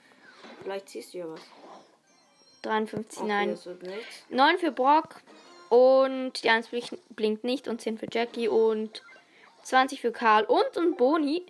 Vielleicht 0.62 0.88
ziehst 0.88 1.14
du 1.14 1.18
ja 1.18 1.28
was. 1.28 1.40
53, 2.62 3.18
Okay, 3.20 3.28
nein. 3.28 3.50
das 3.50 3.66
wird 3.66 3.82
nichts. 3.82 4.24
9 4.30 4.58
für 4.58 4.70
Brock 4.72 5.20
und 5.68 6.32
die 6.42 6.50
1 6.50 6.68
blink- 6.68 6.98
blinkt 7.10 7.44
nicht 7.44 7.66
und 7.68 7.80
10 7.80 7.98
für 7.98 8.06
Jackie 8.10 8.48
und 8.48 9.02
20 9.62 10.00
für 10.00 10.12
Karl 10.12 10.44
und 10.44 10.76
und 10.76 10.96
Boni. 10.96 11.46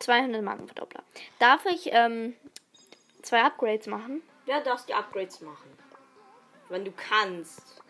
200 0.00 0.42
Markenverdoppler. 0.42 1.02
Darf 1.38 1.64
ich 1.66 1.88
ähm, 1.92 2.34
zwei 3.22 3.42
Upgrades 3.42 3.86
machen? 3.86 4.22
Ja, 4.46 4.60
darfst 4.60 4.88
die 4.88 4.94
Upgrades 4.94 5.40
machen. 5.40 5.70
Wenn 6.68 6.84
du 6.84 6.92
kannst. 6.92 7.82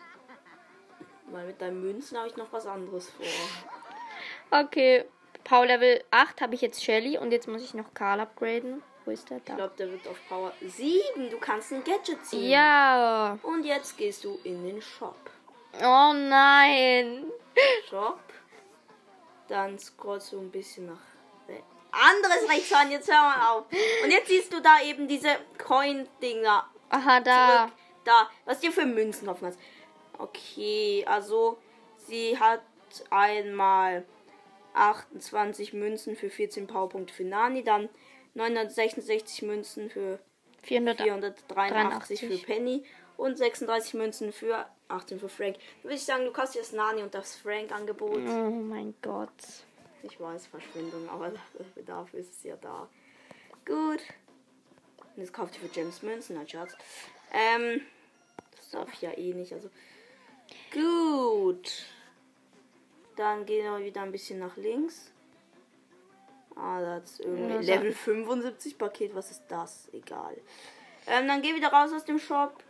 Weil 1.27 1.45
mit 1.47 1.61
deinen 1.61 1.81
Münzen 1.81 2.17
habe 2.17 2.27
ich 2.29 2.35
noch 2.37 2.51
was 2.51 2.65
anderes 2.65 3.09
vor. 3.09 3.25
Okay. 4.59 5.05
Power 5.43 5.65
Level 5.65 6.03
8 6.11 6.41
habe 6.41 6.55
ich 6.55 6.61
jetzt 6.61 6.83
Shelly 6.83 7.17
und 7.17 7.31
jetzt 7.31 7.47
muss 7.47 7.61
ich 7.63 7.73
noch 7.73 7.93
Karl 7.93 8.19
upgraden. 8.19 8.81
Wo 9.05 9.11
ist 9.11 9.29
der 9.29 9.37
Ich 9.37 9.43
da? 9.45 9.55
glaube, 9.55 9.73
der 9.77 9.91
wird 9.91 10.05
auf 10.07 10.17
Power 10.27 10.51
7. 10.61 11.29
Du 11.29 11.37
kannst 11.37 11.71
ein 11.71 11.83
Gadget 11.83 12.25
ziehen. 12.25 12.49
Ja. 12.49 13.37
Und 13.43 13.63
jetzt 13.65 13.97
gehst 13.97 14.23
du 14.25 14.39
in 14.43 14.65
den 14.65 14.81
Shop. 14.81 15.15
Oh 15.81 16.13
nein. 16.13 17.25
Shop. 17.89 18.19
Dann 19.47 19.79
scrollst 19.79 20.33
du 20.33 20.39
ein 20.41 20.51
bisschen 20.51 20.87
nach 20.87 20.99
re- 21.47 21.63
anderes 21.91 22.49
rechts 22.49 22.73
an. 22.73 22.91
Jetzt 22.91 23.09
hör 23.09 23.21
mal 23.21 23.51
auf. 23.51 23.65
Und 24.03 24.11
jetzt 24.11 24.27
siehst 24.27 24.51
du 24.51 24.59
da 24.61 24.81
eben 24.83 25.07
diese 25.07 25.37
Coin-Dinger. 25.57 26.65
Aha, 26.89 27.19
da. 27.21 27.57
Zurück. 27.57 27.71
Da. 28.03 28.29
Was 28.45 28.59
dir 28.59 28.71
für 28.73 28.85
Münzen 28.85 29.29
offen 29.29 29.47
hast. 29.47 29.59
Okay, 30.17 31.03
also 31.07 31.57
sie 32.07 32.37
hat 32.39 32.61
einmal 33.09 34.05
28 34.73 35.73
Münzen 35.73 36.15
für 36.15 36.29
14 36.29 36.67
Powerpunkte 36.67 37.13
für 37.13 37.23
Nani, 37.23 37.63
dann 37.63 37.89
966 38.35 39.41
Münzen 39.43 39.89
für 39.89 40.19
400. 40.63 41.01
483 41.01 42.19
für 42.19 42.27
83. 42.27 42.45
Penny 42.45 42.83
und 43.17 43.37
36 43.37 43.95
Münzen 43.95 44.31
für 44.31 44.67
18 44.89 45.19
für 45.19 45.29
Frank. 45.29 45.57
Würde 45.83 45.95
ich 45.95 46.05
sagen, 46.05 46.25
du 46.25 46.31
kaufst 46.31 46.55
dir 46.55 46.59
das 46.59 46.71
Nani 46.71 47.01
und 47.01 47.13
das 47.13 47.35
Frank-Angebot. 47.35 48.17
Oh 48.17 48.49
mein 48.49 48.93
Gott. 49.01 49.29
Ich 50.03 50.19
weiß, 50.19 50.47
Verschwendung, 50.47 51.09
aber 51.09 51.33
dafür 51.85 52.19
ist 52.19 52.37
es 52.37 52.43
ja 52.43 52.55
da. 52.57 52.87
Gut. 53.65 54.01
Und 55.15 55.23
jetzt 55.23 55.33
kauft 55.33 55.55
ihr 55.55 55.67
für 55.67 55.79
James 55.79 56.01
Münzen, 56.03 56.35
nein, 56.35 56.47
Schatz. 56.47 56.73
Ähm, 57.33 57.81
das 58.55 58.69
darf 58.69 58.93
ich 58.93 59.01
ja 59.01 59.17
eh 59.17 59.33
nicht, 59.33 59.51
also. 59.53 59.69
Gut. 60.73 61.85
Dann 63.15 63.45
gehen 63.45 63.65
wir 63.65 63.83
wieder 63.83 64.01
ein 64.01 64.11
bisschen 64.11 64.39
nach 64.39 64.55
links. 64.57 65.11
Ah, 66.55 66.81
das 66.81 67.11
ist 67.11 67.19
irgendwie. 67.21 67.65
Level 67.65 67.91
75 67.91 68.77
Paket. 68.77 69.15
Was 69.15 69.31
ist 69.31 69.43
das? 69.47 69.89
Egal. 69.93 70.37
Ähm, 71.07 71.27
dann 71.27 71.41
geh 71.41 71.55
wieder 71.55 71.69
raus 71.69 71.91
aus 71.93 72.05
dem 72.05 72.19
Shop. 72.19 72.63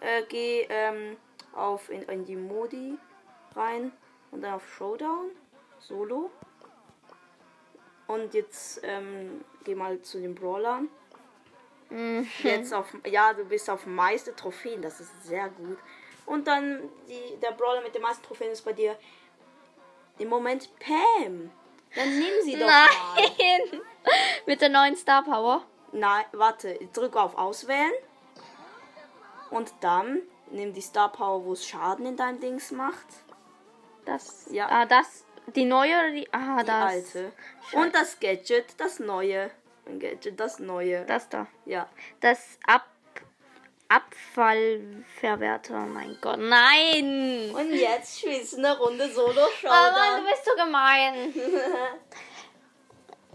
Äh, 0.00 0.22
geh 0.28 0.66
ähm, 0.68 1.16
auf 1.54 1.90
in, 1.90 2.02
in 2.02 2.24
die 2.24 2.36
Modi 2.36 2.98
rein 3.54 3.92
und 4.30 4.42
dann 4.42 4.54
auf 4.54 4.68
Showdown. 4.74 5.30
Solo. 5.78 6.30
Und 8.06 8.34
jetzt 8.34 8.80
ähm, 8.82 9.44
geh 9.64 9.74
mal 9.74 10.00
zu 10.02 10.20
den 10.20 10.34
Brawlern. 10.34 10.88
Mhm. 11.90 12.26
Jetzt 12.42 12.72
auf, 12.74 12.94
ja, 13.06 13.32
du 13.32 13.44
bist 13.44 13.70
auf 13.70 13.86
meiste 13.86 14.34
Trophäen, 14.34 14.82
das 14.82 15.00
ist 15.00 15.24
sehr 15.24 15.48
gut. 15.48 15.78
Und 16.26 16.46
dann 16.46 16.88
die, 17.08 17.36
der 17.40 17.52
Brawler 17.52 17.82
mit 17.82 17.94
den 17.94 18.02
meisten 18.02 18.24
Trophäen 18.24 18.50
ist 18.50 18.64
bei 18.64 18.72
dir 18.72 18.96
im 20.18 20.28
Moment 20.28 20.68
Pam. 20.78 21.50
Dann 21.94 22.18
nimm 22.18 22.42
sie 22.42 22.58
doch 22.58 22.66
mal. 22.66 22.88
Nein! 23.16 23.80
Mit 24.46 24.60
der 24.60 24.68
neuen 24.68 24.96
Star 24.96 25.22
Power. 25.22 25.64
Nein, 25.92 26.24
warte, 26.32 26.78
drück 26.92 27.16
auf 27.16 27.36
Auswählen. 27.36 27.92
Und 29.50 29.72
dann 29.80 30.22
nimm 30.50 30.72
die 30.72 30.80
Star 30.80 31.10
Power, 31.12 31.44
wo 31.44 31.52
es 31.52 31.66
Schaden 31.66 32.04
in 32.06 32.16
deinem 32.16 32.40
Dings 32.40 32.72
macht. 32.72 33.06
Das. 34.04 34.46
Ja. 34.50 34.68
Ah, 34.68 34.86
das. 34.86 35.24
Die 35.54 35.64
neue 35.64 35.92
oder 35.92 36.10
die. 36.10 36.32
Ah, 36.32 36.60
Die 36.60 36.66
das. 36.66 36.84
alte. 36.84 37.32
Und 37.72 37.94
das 37.94 38.18
Gadget, 38.18 38.78
das 38.78 38.98
neue. 38.98 39.50
Ein 39.86 40.00
Gadget, 40.00 40.38
das 40.40 40.58
neue. 40.58 41.04
Das 41.06 41.28
da. 41.28 41.46
Ja. 41.64 41.88
Das 42.20 42.58
Ab. 42.66 42.86
Abfallverwerter. 43.88 45.80
Mein 45.86 46.16
Gott. 46.20 46.38
Nein! 46.38 47.50
Und 47.54 47.72
jetzt 47.72 48.20
spielst 48.20 48.54
du 48.54 48.58
eine 48.58 48.78
Runde 48.78 49.08
Solo 49.10 49.42
Oh 49.42 50.18
du 50.18 50.24
bist 50.24 50.44
so 50.44 50.54
gemein. 50.64 51.34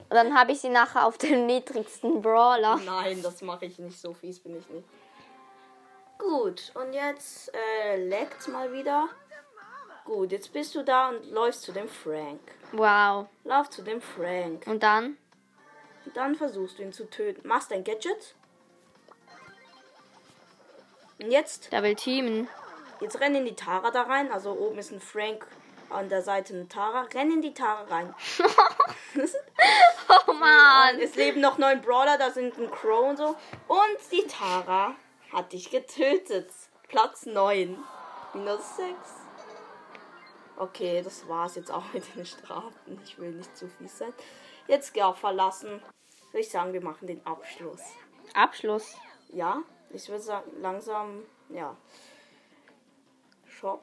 Dann 0.10 0.38
habe 0.38 0.54
ich 0.54 0.62
sie 0.62 0.70
nachher 0.70 1.06
auf 1.06 1.18
den 1.18 1.46
niedrigsten 1.46 2.22
Brawler. 2.22 2.78
Nein, 2.78 3.22
das 3.22 3.42
mache 3.42 3.66
ich 3.66 3.78
nicht. 3.78 4.00
So 4.00 4.14
fies 4.14 4.40
bin 4.40 4.58
ich 4.58 4.68
nicht. 4.70 4.88
Gut, 6.18 6.72
und 6.76 6.94
jetzt 6.94 7.52
äh, 7.54 7.96
leckt's 7.96 8.48
mal 8.48 8.74
wieder. 8.74 9.08
Gut, 10.04 10.32
jetzt 10.32 10.52
bist 10.52 10.74
du 10.74 10.84
da 10.84 11.10
und 11.10 11.30
läufst 11.30 11.62
zu 11.62 11.72
dem 11.72 11.88
Frank. 11.88 12.40
Wow. 12.72 13.28
Lauf 13.44 13.70
zu 13.70 13.84
dem 13.84 14.02
Frank. 14.02 14.66
Und 14.66 14.82
dann? 14.82 15.18
Dann 16.16 16.36
versuchst 16.36 16.80
du 16.80 16.84
ihn 16.84 16.92
zu 16.92 17.10
töten. 17.10 17.48
Machst 17.48 17.70
dein 17.70 17.84
Gadget. 17.84 18.36
Und 21.22 21.32
jetzt, 21.32 21.72
will 21.72 21.96
teamen. 21.96 22.48
jetzt 23.02 23.20
renn 23.20 23.36
in 23.36 23.46
die 23.46 23.56
Tara 23.56 23.92
da 23.92 24.04
rein. 24.04 24.32
Also 24.32 24.52
oben 24.52 24.78
ist 24.80 24.92
ein 24.92 25.02
Frank, 25.02 25.46
an 25.90 26.10
der 26.10 26.22
Seite 26.22 26.54
eine 26.54 26.68
Tara. 26.68 27.02
Renn 27.14 27.32
in 27.32 27.42
die 27.42 27.54
Tara 27.54 27.84
rein. 27.84 28.14
Oh 30.28 30.34
Mann. 30.34 31.00
Es 31.00 31.16
leben 31.16 31.42
noch 31.42 31.58
neun 31.58 31.82
Brawler, 31.82 32.18
da 32.18 32.32
sind 32.32 32.58
ein 32.58 32.72
Crow 32.72 33.10
und 33.10 33.18
so. 33.18 33.36
Und 33.68 33.98
die 34.12 34.26
Tara 34.26 34.96
hat 35.32 35.54
dich 35.54 35.70
getötet. 35.70 36.50
Platz 36.88 37.28
9. 37.28 37.78
Minus 38.34 38.78
6. 38.78 38.96
Okay, 40.58 41.02
das 41.04 41.28
war's 41.28 41.56
jetzt 41.56 41.72
auch 41.72 41.94
mit 41.94 42.16
den 42.16 42.26
Strafen. 42.26 43.00
Ich 43.04 43.20
will 43.20 43.32
nicht 43.32 43.56
zu 43.56 43.68
fies 43.68 44.00
sein. 44.00 44.14
Jetzt 44.68 44.94
geh 44.94 45.04
auf 45.04 45.20
verlassen. 45.20 45.82
Würde 46.32 46.42
ich 46.42 46.50
sagen, 46.50 46.74
wir 46.74 46.82
machen 46.82 47.08
den 47.08 47.26
Abschluss. 47.26 47.82
Abschluss. 48.34 48.98
Ja, 49.30 49.62
ich 49.92 50.08
würde 50.10 50.22
sagen, 50.22 50.52
langsam, 50.62 51.24
ja. 51.50 51.76
Shop. 53.48 53.82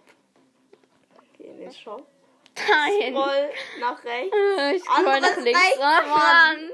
Geh 1.36 1.44
in 1.44 1.58
den 1.58 1.72
Shop. 1.72 2.06
Nein. 2.56 3.16
Roll 3.16 3.50
nach 3.80 4.02
rechts. 4.04 4.36
Ich 4.75 4.84
scroll 4.84 5.20
nach 5.20 5.36
links. 5.36 5.60
rechts. 5.60 5.78
Mann. 5.78 6.70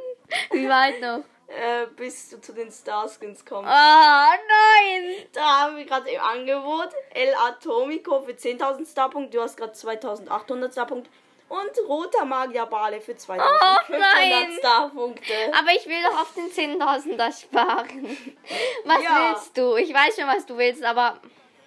Wie 0.52 0.68
weit 0.68 1.00
noch? 1.00 1.24
Äh, 1.48 1.86
bis 1.96 2.30
du 2.30 2.40
zu 2.40 2.54
den 2.54 2.70
Starskins 2.70 3.44
kommst. 3.44 3.68
Ah, 3.70 4.30
nein. 4.48 5.26
Da 5.32 5.60
haben 5.60 5.76
wir 5.76 5.84
gerade 5.84 6.10
im 6.10 6.20
Angebot 6.20 6.88
El 7.10 7.34
Atomico 7.34 8.22
für 8.22 8.32
10.000 8.32 8.90
Starpunkte. 8.90 9.36
Du 9.36 9.42
hast 9.42 9.56
gerade 9.56 9.72
2.800 9.72 10.72
Starpunkte. 10.72 11.10
Und 11.52 11.87
roter 11.87 12.25
Magierbale 12.25 12.99
für 13.02 13.12
2.500 13.12 13.99
nein. 13.99 14.52
Starpunkte. 14.59 15.35
Aber 15.52 15.71
ich 15.76 15.87
will 15.87 16.02
doch 16.02 16.23
auf 16.23 16.32
den 16.35 16.50
10.000er 16.50 17.38
sparen. 17.42 18.16
Was 18.87 19.02
Ja. 19.02 19.35
willst 19.35 19.59
du? 19.59 19.76
Ich 19.76 19.92
weiß 19.92 20.16
schon, 20.16 20.26
was 20.28 20.47
du 20.47 20.56
willst, 20.56 20.82
aber... 20.82 21.21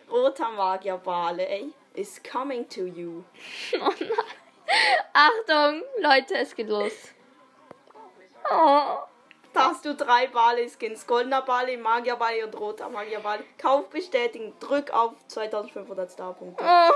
Roter 0.10 0.50
Magierbale, 0.50 1.48
ey. 1.48 1.72
Is 1.94 2.20
coming 2.24 2.68
to 2.70 2.82
you. 2.82 3.24
Oh 3.80 3.92
nein. 4.00 4.12
Achtung, 5.14 5.84
Leute, 6.00 6.34
es 6.40 6.56
geht 6.56 6.68
los. 6.70 6.92
Oh. 8.50 8.98
Da 9.54 9.70
hast 9.70 9.86
du 9.86 9.94
drei 9.94 10.26
Bale-Skins. 10.28 11.06
Goldener 11.06 11.44
Bale, 11.44 11.78
Magierbale 11.78 12.44
und 12.48 12.60
roter 12.60 12.90
Magierbale. 12.90 13.44
Kauf 13.62 13.88
bestätigen. 13.90 14.54
Drück 14.60 14.92
auf 14.92 15.14
2500 15.28 16.12
Starpunkte. 16.12 16.64
Oh. 16.68 16.92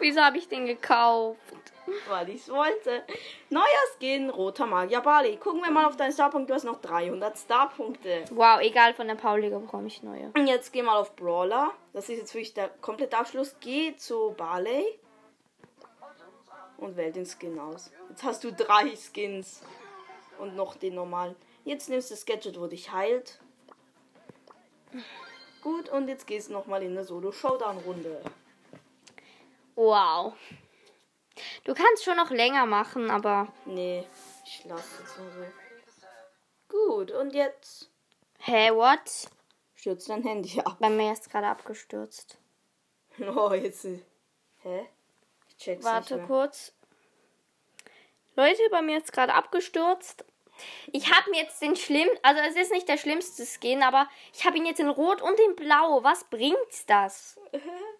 Wieso 0.00 0.20
habe 0.20 0.38
ich 0.38 0.48
den 0.48 0.66
gekauft? 0.66 1.38
Weil 2.08 2.28
ich 2.30 2.42
es 2.42 2.48
wollte. 2.48 3.02
Neuer 3.50 3.64
Skin, 3.96 4.30
roter 4.30 4.66
Magier 4.66 5.00
Bali. 5.00 5.36
Gucken 5.36 5.62
wir 5.62 5.70
mal 5.70 5.86
auf 5.86 5.96
deinen 5.96 6.12
Starpunkt. 6.12 6.50
Du 6.50 6.54
hast 6.54 6.64
noch 6.64 6.80
300 6.80 7.36
Starpunkte. 7.36 8.24
Wow, 8.30 8.60
egal, 8.60 8.94
von 8.94 9.08
der 9.08 9.14
Pauliga 9.14 9.58
bekomme 9.58 9.86
ich 9.86 10.02
neue. 10.02 10.30
Und 10.34 10.46
jetzt 10.46 10.72
geh 10.72 10.82
mal 10.82 10.96
auf 10.96 11.14
Brawler. 11.16 11.72
Das 11.92 12.08
ist 12.08 12.18
jetzt 12.18 12.34
wirklich 12.34 12.54
der 12.54 12.68
komplette 12.80 13.16
Abschluss. 13.16 13.56
Geh 13.60 13.96
zu 13.96 14.34
Barley. 14.36 14.84
Und 16.76 16.96
wähl 16.96 17.12
den 17.12 17.26
Skin 17.26 17.58
aus. 17.58 17.90
Jetzt 18.08 18.22
hast 18.22 18.44
du 18.44 18.52
drei 18.52 18.94
Skins. 18.96 19.62
Und 20.38 20.54
noch 20.54 20.76
den 20.76 20.94
normalen. 20.94 21.34
Jetzt 21.64 21.88
nimmst 21.88 22.10
du 22.10 22.14
das 22.14 22.24
Gadget, 22.24 22.60
wo 22.60 22.66
dich 22.66 22.92
heilt. 22.92 23.40
Gut, 25.62 25.88
und 25.88 26.08
jetzt 26.08 26.26
gehst 26.26 26.48
du 26.48 26.52
nochmal 26.52 26.82
in 26.82 26.92
eine 26.92 27.04
Solo-Showdown-Runde. 27.04 28.22
Wow. 29.74 30.34
Du 31.64 31.74
kannst 31.74 32.04
schon 32.04 32.16
noch 32.16 32.30
länger 32.30 32.66
machen, 32.66 33.10
aber. 33.10 33.48
Nee, 33.64 34.06
ich 34.44 34.64
lasse 34.64 35.02
es 35.02 35.16
mal 35.18 35.30
so. 35.30 35.68
Gut, 36.68 37.10
und 37.12 37.34
jetzt 37.34 37.90
Hä, 38.40 38.70
what? 38.72 39.30
stürzt 39.74 40.08
dein 40.08 40.22
Handy 40.22 40.60
ab. 40.60 40.76
Bei 40.78 40.90
mir 40.90 41.12
ist 41.12 41.30
gerade 41.30 41.48
abgestürzt. 41.48 42.38
Oh, 43.20 43.52
jetzt. 43.52 43.84
Hä? 44.62 44.86
Ich 45.48 45.56
check's 45.56 45.84
Warte 45.84 46.22
kurz. 46.24 46.72
Leute, 48.36 48.62
bei 48.70 48.80
mir 48.80 48.98
ist 48.98 49.12
gerade 49.12 49.34
abgestürzt. 49.34 50.24
Ich 50.92 51.12
habe 51.12 51.30
mir 51.30 51.42
jetzt 51.42 51.60
den 51.60 51.74
schlimm, 51.74 52.08
also 52.22 52.40
es 52.42 52.54
ist 52.54 52.70
nicht 52.70 52.88
der 52.88 52.96
schlimmste 52.96 53.44
Skin, 53.44 53.82
aber 53.82 54.08
ich 54.32 54.44
habe 54.44 54.56
ihn 54.56 54.66
jetzt 54.66 54.78
in 54.78 54.88
Rot 54.88 55.20
und 55.20 55.38
in 55.40 55.56
Blau. 55.56 56.04
Was 56.04 56.24
bringt's 56.24 56.86
das? 56.86 57.38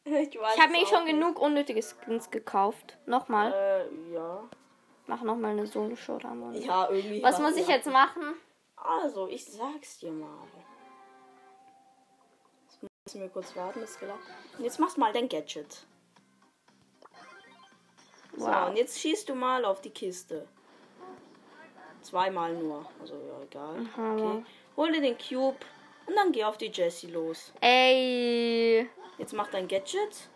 Ich, 0.04 0.34
Ich 0.34 0.40
habe 0.60 0.72
mir 0.72 0.86
schon 0.86 1.04
nicht. 1.04 1.12
genug 1.14 1.38
unnötige 1.38 1.82
Skins 1.82 2.30
gekauft. 2.30 2.96
Nochmal. 3.06 3.52
Äh, 3.52 4.12
ja. 4.14 4.42
Mach 5.06 5.22
nochmal 5.22 5.52
eine 5.52 5.66
Solo-Show 5.66 6.18
dann. 6.18 6.54
Ja, 6.54 6.88
irgendwie. 6.90 7.22
Was 7.22 7.38
muss 7.38 7.56
ich 7.56 7.66
jetzt 7.68 7.86
machen? 7.86 8.34
Also, 8.76 9.28
ich 9.28 9.44
sag's 9.44 9.98
dir 9.98 10.10
mal. 10.12 10.28
Jetzt 12.66 12.82
müssen 13.06 13.20
wir 13.20 13.28
kurz 13.28 13.54
warten, 13.56 13.80
bis 13.80 13.98
geladen. 13.98 14.20
Jetzt 14.58 14.78
machst 14.80 14.96
mal 14.98 15.12
dein 15.12 15.28
Gadget. 15.28 15.86
So, 18.36 18.46
Wow. 18.46 18.68
und 18.70 18.76
jetzt 18.76 18.98
schießt 19.00 19.28
du 19.28 19.34
mal 19.34 19.64
auf 19.64 19.80
die 19.80 19.90
Kiste. 19.90 20.46
Zweimal 22.02 22.54
nur. 22.54 22.86
Also, 23.00 23.14
ja, 23.14 23.42
egal. 23.42 23.86
Aha. 23.94 24.14
Okay. 24.14 24.44
Hol 24.76 24.92
dir 24.92 25.00
den 25.02 25.18
Cube 25.18 25.58
und 26.06 26.16
dann 26.16 26.32
geh 26.32 26.44
auf 26.44 26.56
die 26.56 26.70
Jessie 26.72 27.08
los. 27.08 27.52
Ey. 27.60 28.88
Jetzt 29.20 29.34
mach 29.34 29.48
dein 29.48 29.68
Gadget. 29.68 30.28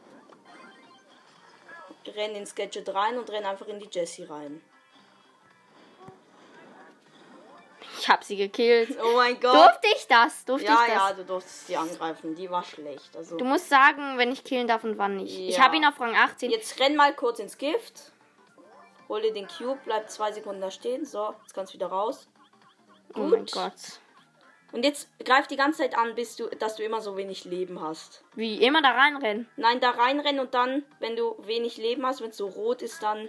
Renn 2.15 2.35
ins 2.37 2.55
Gadget 2.55 2.95
rein 2.95 3.17
und 3.19 3.31
renn 3.31 3.47
einfach 3.47 3.67
in 3.67 3.81
die 3.81 3.89
Jessie 3.91 4.25
rein. 4.25 4.61
Ich 7.99 8.09
habe 8.11 8.23
sie 8.23 8.37
gekillt. 8.37 8.99
Oh 9.03 9.17
mein 9.17 9.41
Gott. 9.41 9.55
Durfte 9.55 9.89
ich 9.97 10.07
das? 10.07 10.45
Durfte 10.45 10.67
ja, 10.67 10.75
ich 10.87 10.93
das? 10.93 10.97
ja, 11.09 11.13
du 11.15 11.25
durftest 11.25 11.67
sie 11.67 11.77
angreifen. 11.79 12.35
Die 12.35 12.51
war 12.51 12.63
schlecht. 12.63 13.17
Also 13.17 13.39
Du 13.39 13.45
musst 13.47 13.71
sagen, 13.71 14.19
wenn 14.19 14.31
ich 14.31 14.45
killen 14.45 14.69
darf 14.69 14.85
und 14.85 14.99
wann 14.99 15.17
nicht. 15.17 15.39
Ich 15.39 15.57
Ja. 15.57 15.65
habe 15.65 15.77
ihn 15.77 15.85
auf 15.87 15.99
Rang 15.99 16.15
18. 16.15 16.51
jetzt 16.51 16.79
renn 16.79 16.95
mal 16.97 17.15
kurz 17.15 17.39
ins 17.39 17.57
Gift. 17.57 18.13
Hol 19.09 19.23
dir 19.23 19.33
den 19.33 19.49
Cube, 19.49 19.79
bleib 19.85 20.11
zwei 20.11 20.31
Sekunden 20.33 20.61
da 20.61 20.71
stehen. 20.71 21.07
So, 21.07 21.35
jetzt 21.43 21.55
kannst 21.55 21.73
du 21.73 21.77
wieder 21.79 21.87
raus. 21.87 22.29
oh 23.15 23.21
mein 23.21 23.41
Gut. 23.41 23.53
Gott. 23.53 23.73
Und 24.75 24.85
jetzt 24.85 25.09
greif 25.25 25.47
die 25.47 25.55
ganze 25.55 25.83
Zeit 25.83 25.97
an, 25.97 26.17
bis 26.17 26.35
du, 26.35 26.49
dass 26.49 26.75
du 26.75 26.83
immer 26.83 27.01
so 27.01 27.17
wenig 27.17 27.45
Leben 27.45 27.81
hast. 27.81 28.25
Wie 28.35 28.61
immer 28.61 28.83
da 28.83 28.91
reinrennen. 28.91 29.49
Nein, 29.57 29.79
da 29.79 29.91
reinrennen 29.91 30.41
und 30.41 30.53
dann, 30.53 30.83
wenn 30.99 31.15
du 31.15 31.37
wenig 31.47 31.77
Leben 31.77 32.05
hast, 32.05 32.21
wenn 32.23 32.31
es 32.31 32.37
so 32.37 32.49
rot 32.49 32.83
ist, 32.83 33.01
dann 33.01 33.29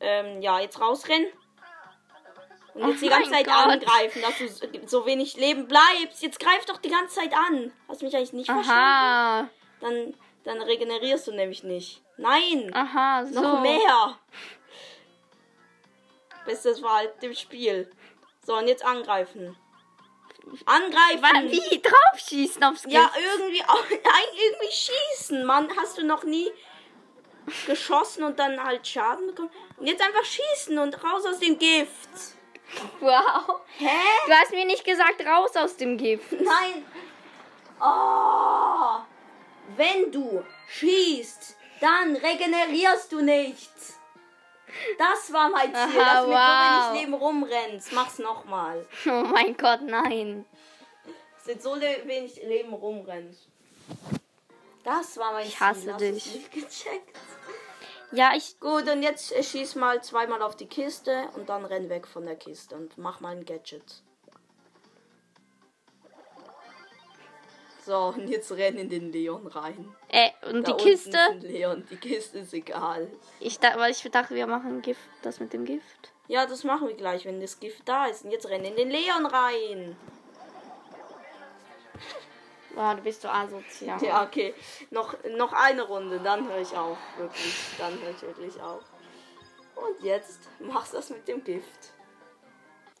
ähm, 0.00 0.40
ja, 0.40 0.58
jetzt 0.58 0.80
rausrennen. 0.80 1.28
Und 2.72 2.88
jetzt 2.88 2.98
Oh 3.02 3.04
die 3.04 3.08
ganze 3.10 3.30
Zeit 3.30 3.44
Gott. 3.44 3.54
angreifen, 3.56 4.22
dass 4.22 4.38
du 4.38 4.86
so- 4.88 5.04
wenig 5.04 5.36
Leben 5.36 5.68
bleibst. 5.68 6.22
Jetzt 6.22 6.40
greif 6.40 6.64
doch 6.64 6.78
die 6.78 6.88
ganze 6.88 7.16
Zeit 7.20 7.34
an. 7.36 7.70
Hast 7.86 8.00
mich 8.02 8.16
eigentlich 8.16 8.32
nicht 8.32 8.46
verstanden? 8.50 8.80
Aha. 8.80 9.48
Dann, 9.80 10.14
dann 10.44 10.62
regenerierst 10.62 11.26
du 11.26 11.32
nämlich 11.32 11.62
nicht. 11.62 12.02
Nein! 12.16 12.70
Aha, 12.74 13.26
so. 13.26 13.38
Noch 13.42 13.60
mehr! 13.60 14.18
Bestes 16.46 16.82
war 16.82 16.96
halt 16.98 17.22
im 17.22 17.34
Spiel. 17.34 17.90
So, 18.46 18.56
und 18.56 18.66
jetzt 18.66 18.82
angreifen. 18.84 19.54
Angreifen! 20.66 21.22
Wa- 21.22 21.42
Wie 21.50 21.82
draufschießen 21.82 22.62
aufs 22.64 22.82
Gift? 22.82 22.94
Ja, 22.94 23.10
irgendwie, 23.36 23.62
auch- 23.64 23.84
nein, 23.90 24.24
irgendwie 24.34 24.72
schießen. 24.72 25.44
Mann, 25.44 25.68
hast 25.76 25.98
du 25.98 26.04
noch 26.04 26.24
nie 26.24 26.50
geschossen 27.66 28.24
und 28.24 28.38
dann 28.38 28.62
halt 28.62 28.86
Schaden 28.86 29.26
bekommen? 29.28 29.50
Und 29.76 29.86
jetzt 29.86 30.02
einfach 30.02 30.24
schießen 30.24 30.78
und 30.78 31.02
raus 31.02 31.24
aus 31.26 31.38
dem 31.38 31.58
Gift. 31.58 32.08
Wow. 33.00 33.60
Hä? 33.78 33.88
Du 34.26 34.32
hast 34.32 34.52
mir 34.52 34.66
nicht 34.66 34.84
gesagt, 34.84 35.24
raus 35.26 35.56
aus 35.56 35.76
dem 35.76 35.96
Gift. 35.96 36.32
Nein. 36.32 36.84
Oh. 37.80 38.98
Wenn 39.76 40.10
du 40.12 40.44
schießt, 40.68 41.56
dann 41.80 42.16
regenerierst 42.16 43.12
du 43.12 43.20
nicht. 43.20 43.70
Das 44.98 45.32
war 45.32 45.48
mein 45.50 45.74
Ziel, 45.74 46.00
Aha, 46.00 46.14
dass 46.14 46.22
du 46.24 46.28
mit 46.28 46.36
wow. 46.36 46.84
so 46.86 46.92
wenig 46.92 47.00
Leben 47.02 47.14
rumrennst. 47.14 47.92
Mach's 47.92 48.18
nochmal. 48.18 48.86
Oh 49.06 49.24
mein 49.24 49.56
Gott, 49.56 49.82
nein. 49.82 50.44
Dass 51.34 51.44
du 51.44 51.50
mit 51.52 51.62
so 51.62 51.74
le 51.74 52.02
wenig 52.06 52.42
Leben 52.42 52.72
rumrennst. 52.72 53.48
Das 54.84 55.16
war 55.18 55.32
mein 55.32 55.46
Ich 55.46 55.58
hasse 55.60 55.80
Ziel. 55.82 55.92
Hast 55.92 56.00
dich. 56.00 56.34
nicht 56.34 56.52
gecheckt? 56.52 57.16
Ja, 58.12 58.32
ich. 58.34 58.58
Gut, 58.58 58.88
und 58.88 59.02
jetzt 59.02 59.34
schieß 59.44 59.74
mal 59.74 60.02
zweimal 60.02 60.40
auf 60.42 60.56
die 60.56 60.66
Kiste 60.66 61.28
und 61.36 61.48
dann 61.48 61.64
renn 61.66 61.90
weg 61.90 62.06
von 62.06 62.24
der 62.24 62.36
Kiste 62.36 62.74
und 62.74 62.96
mach 62.96 63.20
mal 63.20 63.36
ein 63.36 63.44
Gadget. 63.44 64.02
So, 67.88 68.12
und 68.14 68.28
jetzt 68.28 68.52
renn 68.52 68.76
in 68.76 68.90
den 68.90 69.10
Leon 69.10 69.46
rein. 69.46 69.96
Äh, 70.10 70.28
und 70.46 70.68
Da 70.68 70.72
die 70.72 70.84
Kiste. 70.84 71.18
Leon, 71.40 71.86
die 71.90 71.96
Kiste 71.96 72.40
ist 72.40 72.52
egal. 72.52 73.10
Ich, 73.40 73.58
da, 73.60 73.78
weil 73.78 73.92
ich 73.92 74.02
dachte, 74.02 74.34
wir 74.34 74.46
machen 74.46 74.82
Gift, 74.82 75.00
das 75.22 75.40
mit 75.40 75.54
dem 75.54 75.64
Gift. 75.64 76.12
Ja, 76.26 76.44
das 76.44 76.64
machen 76.64 76.88
wir 76.88 76.94
gleich, 76.94 77.24
wenn 77.24 77.40
das 77.40 77.58
Gift 77.58 77.88
da 77.88 78.04
ist. 78.04 78.26
Und 78.26 78.30
jetzt 78.30 78.46
renn 78.46 78.62
in 78.62 78.76
den 78.76 78.90
Leon 78.90 79.24
rein. 79.24 79.96
Boah, 82.74 82.94
du 82.94 83.00
bist 83.00 83.22
so 83.22 83.28
asozial. 83.28 84.04
Ja, 84.04 84.22
okay. 84.22 84.52
Noch, 84.90 85.16
noch 85.38 85.54
eine 85.54 85.80
Runde, 85.80 86.20
dann 86.22 86.46
höre 86.46 86.60
ich 86.60 86.76
auf. 86.76 86.98
Wirklich. 87.16 87.54
Dann 87.78 87.98
höre 88.02 88.10
ich 88.10 88.20
wirklich 88.20 88.60
auf. 88.60 88.82
Und 89.76 90.04
jetzt 90.04 90.40
machst 90.58 90.92
du 90.92 90.98
das 90.98 91.08
mit 91.08 91.26
dem 91.26 91.42
Gift. 91.42 91.94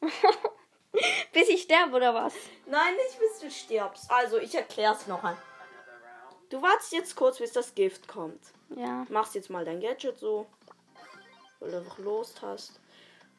Bis 1.32 1.48
ich 1.48 1.62
sterbe 1.62 1.96
oder 1.96 2.14
was? 2.14 2.34
Nein, 2.66 2.94
nicht 2.94 3.18
bis 3.18 3.40
du 3.40 3.50
stirbst. 3.50 4.10
Also, 4.10 4.38
ich 4.38 4.54
erklär's 4.54 5.06
noch 5.06 5.22
einmal. 5.22 5.36
Du 6.50 6.62
wartest 6.62 6.92
jetzt 6.92 7.14
kurz, 7.14 7.38
bis 7.38 7.52
das 7.52 7.74
Gift 7.74 8.08
kommt. 8.08 8.40
Ja. 8.74 9.04
Machst 9.10 9.34
jetzt 9.34 9.50
mal 9.50 9.64
dein 9.64 9.80
Gadget 9.80 10.18
so. 10.18 10.46
Weil 11.60 11.70
du 11.72 11.76
einfach 11.78 11.98
Lust 11.98 12.40
hast. 12.40 12.80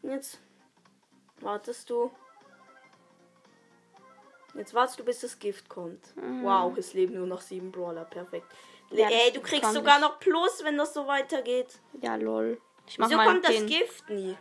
Und 0.04 0.12
jetzt 0.12 0.40
wartest 1.40 1.90
du. 1.90 2.12
Jetzt 4.54 4.74
wartest 4.74 5.00
du, 5.00 5.04
bis 5.04 5.22
das 5.22 5.40
Gift 5.40 5.70
kommt. 5.70 6.04
Wow, 6.44 6.76
es 6.78 6.94
leben 6.94 7.16
nur 7.16 7.28
noch 7.28 7.42
sieben 7.42 7.72
Brawler. 7.72 8.06
Perfekt. 8.06 8.48
Ja, 8.92 9.08
Ey, 9.10 9.32
du 9.32 9.42
kriegst 9.42 9.72
sogar 9.74 9.98
ich. 9.98 10.02
noch 10.02 10.20
Plus, 10.20 10.64
wenn 10.64 10.78
das 10.78 10.94
so 10.94 11.06
weitergeht. 11.08 11.80
Ja, 12.02 12.16
lol. 12.16 12.60
Ich 12.88 12.98
mach 12.98 13.08
Wieso 13.08 13.18
mal 13.18 13.28
kommt 13.28 13.48
das. 13.48 13.66
Gift 13.68 14.10
nie? 14.10 14.36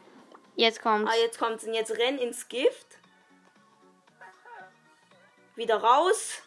Jetzt 0.56 0.80
kommt's. 0.80 1.10
Ah, 1.12 1.16
jetzt 1.20 1.38
kommt's. 1.38 1.64
Und 1.64 1.74
jetzt 1.74 1.96
renn 1.98 2.18
ins 2.18 2.48
Gift. 2.48 2.86
Wieder 5.58 5.76
raus. 5.82 6.40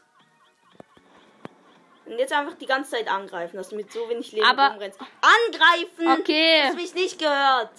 Und 2.06 2.17
jetzt 2.17 2.32
einfach 2.32 2.56
die 2.58 2.65
ganze 2.65 2.91
Zeit 2.91 3.10
angreifen, 3.10 3.58
dass 3.58 3.69
du 3.69 3.76
mit 3.76 3.91
so 3.91 4.08
wenig 4.10 4.32
Leben 4.32 4.45
Aber- 4.45 4.69
rumrennst. 4.71 4.97
Angreifen! 5.21 6.19
Okay. 6.21 6.62
Hast 6.63 6.76
mich 6.78 6.93
nicht 6.93 7.19
gehört. 7.19 7.71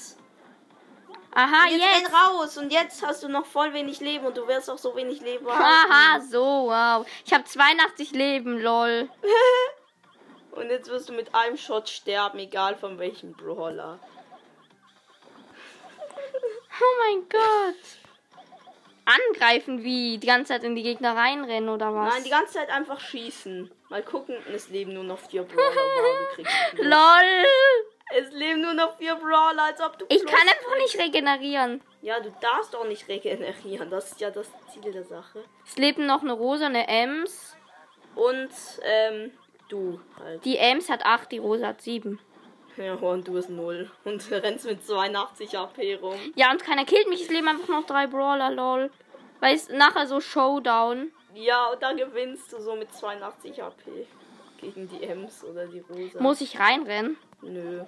Aha, 1.34 1.68
Jetzt, 1.70 1.80
jetzt. 1.80 1.96
renn 1.96 2.14
raus 2.14 2.58
und 2.58 2.70
jetzt 2.70 3.02
hast 3.06 3.22
du 3.22 3.28
noch 3.28 3.46
voll 3.46 3.72
wenig 3.72 4.00
Leben 4.00 4.26
und 4.26 4.36
du 4.36 4.46
wirst 4.46 4.68
auch 4.68 4.76
so 4.76 4.94
wenig 4.94 5.22
Leben 5.22 5.46
haben. 5.50 5.62
Aha, 5.64 6.20
so, 6.20 6.44
wow. 6.68 7.06
Ich 7.24 7.32
habe 7.32 7.44
82 7.44 8.10
Leben, 8.12 8.60
lol. 8.60 9.08
Und 10.52 10.68
jetzt 10.68 10.90
wirst 10.90 11.08
du 11.08 11.14
mit 11.14 11.34
einem 11.34 11.56
Shot 11.56 11.88
sterben, 11.88 12.38
egal 12.38 12.76
von 12.76 12.98
welchem 12.98 13.32
Brawler. 13.32 13.98
Oh 16.78 16.94
mein 17.06 17.26
Gott. 17.30 18.01
Angreifen 19.04 19.82
wie? 19.82 20.18
Die 20.18 20.26
ganze 20.26 20.52
Zeit 20.52 20.64
in 20.64 20.74
die 20.74 20.82
Gegner 20.82 21.16
reinrennen 21.16 21.68
oder 21.68 21.94
was? 21.94 22.14
Nein, 22.14 22.24
die 22.24 22.30
ganze 22.30 22.54
Zeit 22.54 22.70
einfach 22.70 23.00
schießen. 23.00 23.70
Mal 23.88 24.02
gucken, 24.02 24.36
es 24.54 24.68
leben 24.68 24.94
nur 24.94 25.04
noch 25.04 25.18
vier 25.18 25.42
Brawler. 25.42 26.46
LOL. 26.78 27.46
Es 28.14 28.30
leben 28.32 28.60
nur 28.60 28.74
noch 28.74 28.96
vier 28.98 29.14
Brawler, 29.16 29.64
als 29.64 29.80
ob 29.80 29.98
du 29.98 30.04
Ich 30.08 30.24
kann 30.24 30.40
einfach 30.40 30.76
nicht 30.78 30.98
regenerieren. 30.98 31.80
Ja, 32.02 32.20
du 32.20 32.30
darfst 32.40 32.76
auch 32.76 32.86
nicht 32.86 33.08
regenerieren. 33.08 33.90
Das 33.90 34.12
ist 34.12 34.20
ja 34.20 34.30
das 34.30 34.50
Ziel 34.72 34.92
der 34.92 35.04
Sache. 35.04 35.44
Es 35.66 35.76
leben 35.76 36.06
noch 36.06 36.22
eine 36.22 36.32
Rosa, 36.32 36.66
eine 36.66 36.88
Ems. 36.88 37.56
Und 38.14 38.50
ähm, 38.82 39.32
Du 39.72 39.98
halt. 40.22 40.44
Die 40.44 40.58
Ems 40.58 40.90
hat 40.90 41.02
8, 41.06 41.32
die 41.32 41.38
Rosa 41.38 41.68
hat 41.68 41.80
7. 41.80 42.18
Ja, 42.76 42.94
und 42.94 43.28
du 43.28 43.32
bist 43.34 43.50
0. 43.50 43.90
Und 44.04 44.30
rennst 44.30 44.64
mit 44.64 44.84
82 44.86 45.58
AP 45.58 45.78
rum. 46.00 46.18
Ja, 46.34 46.50
und 46.50 46.62
keiner 46.64 46.84
killt 46.84 47.08
mich. 47.08 47.22
Es 47.22 47.28
leben 47.30 47.48
einfach 47.48 47.68
noch 47.68 47.84
drei 47.86 48.06
Brawler, 48.06 48.50
lol. 48.50 48.90
Weil 49.40 49.54
es 49.54 49.68
nachher 49.68 50.06
so 50.06 50.20
Showdown. 50.20 51.12
Ja, 51.34 51.66
und 51.66 51.82
dann 51.82 51.96
gewinnst 51.96 52.52
du 52.52 52.60
so 52.60 52.74
mit 52.76 52.92
82 52.94 53.62
AP. 53.62 53.82
Gegen 54.58 54.88
die 54.88 55.02
Ems 55.02 55.44
oder 55.44 55.66
die 55.66 55.80
Rosa. 55.80 56.20
Muss 56.20 56.40
ich 56.40 56.58
reinrennen? 56.58 57.16
Nö. 57.42 57.82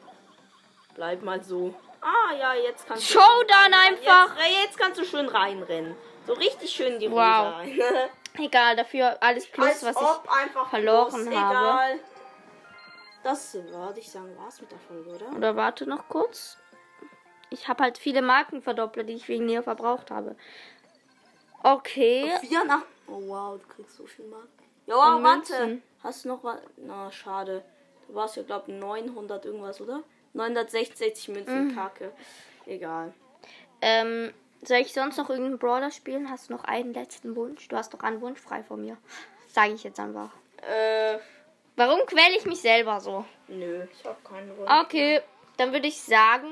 Bleib 0.94 1.22
mal 1.22 1.42
so. 1.42 1.74
Ah, 2.00 2.34
ja, 2.34 2.54
jetzt 2.54 2.86
kannst 2.86 3.08
du. 3.08 3.18
Showdown 3.18 3.72
einfach! 3.72 4.36
Jetzt, 4.36 4.62
jetzt 4.64 4.78
kannst 4.78 5.00
du 5.00 5.04
schön 5.04 5.28
reinrennen. 5.28 5.94
So 6.26 6.32
richtig 6.34 6.70
schön 6.70 6.98
die 6.98 7.10
Wow. 7.10 7.54
Rosa. 7.62 8.08
Egal, 8.38 8.74
dafür 8.76 9.16
alles 9.22 9.46
plus, 9.46 9.66
Als 9.68 9.84
was 9.84 9.96
ich 9.96 10.30
einfach 10.30 10.68
verloren 10.68 11.24
plus, 11.24 11.36
habe. 11.36 11.54
Egal. 11.54 12.00
Das 13.24 13.54
würde 13.54 13.98
ich 13.98 14.10
sagen, 14.10 14.36
war's 14.36 14.60
mit 14.60 14.70
der 14.70 14.78
Folge, 14.78 15.10
oder? 15.10 15.36
Oder 15.36 15.56
warte 15.56 15.86
noch 15.86 16.08
kurz. 16.08 16.58
Ich 17.50 17.68
habe 17.68 17.82
halt 17.82 17.98
viele 17.98 18.22
Marken 18.22 18.62
verdoppelt, 18.62 19.08
die 19.08 19.14
ich 19.14 19.28
wegen 19.28 19.46
Neo 19.46 19.62
verbraucht 19.62 20.10
habe. 20.10 20.36
Okay. 21.62 22.30
Vier 22.40 22.64
nach. 22.64 22.82
Oh 23.08 23.20
wow, 23.26 23.58
du 23.60 23.66
kriegst 23.68 23.96
so 23.96 24.06
viel 24.06 24.26
Mark. 24.26 24.48
Ja, 24.86 24.94
wow, 24.96 25.22
warte. 25.22 25.80
Hast 26.02 26.24
du 26.24 26.28
noch 26.28 26.44
was? 26.44 26.58
Na, 26.76 27.10
schade. 27.10 27.64
Du 28.08 28.14
warst 28.14 28.36
ja, 28.36 28.42
glaub 28.42 28.68
900 28.68 29.46
irgendwas, 29.46 29.80
oder? 29.80 30.02
966 30.34 31.28
Münzen, 31.28 31.68
Mhm. 31.68 31.74
Kacke. 31.74 32.12
Egal. 32.66 33.14
Ähm, 33.80 34.32
soll 34.62 34.78
ich 34.78 34.92
sonst 34.92 35.16
noch 35.16 35.30
irgendeinen 35.30 35.58
Brawler 35.58 35.90
spielen? 35.90 36.30
Hast 36.30 36.48
du 36.48 36.54
noch 36.54 36.64
einen 36.64 36.92
letzten 36.92 37.36
Wunsch? 37.36 37.68
Du 37.68 37.76
hast 37.76 37.94
doch 37.94 38.00
einen 38.00 38.20
Wunsch 38.20 38.40
frei 38.40 38.62
von 38.62 38.82
mir. 38.82 38.96
Sage 39.48 39.72
ich 39.72 39.84
jetzt 39.84 40.00
einfach. 40.00 40.30
Äh, 40.62 41.18
Warum 41.76 42.06
quäle 42.06 42.36
ich 42.36 42.44
mich 42.44 42.60
selber 42.60 43.00
so? 43.00 43.24
nö, 43.48 43.86
ich 43.92 44.04
hab 44.04 44.24
keinen 44.24 44.56
Wunsch. 44.56 44.70
Okay, 44.70 45.20
dann 45.56 45.72
würde 45.72 45.88
ich 45.88 46.00
sagen, 46.00 46.48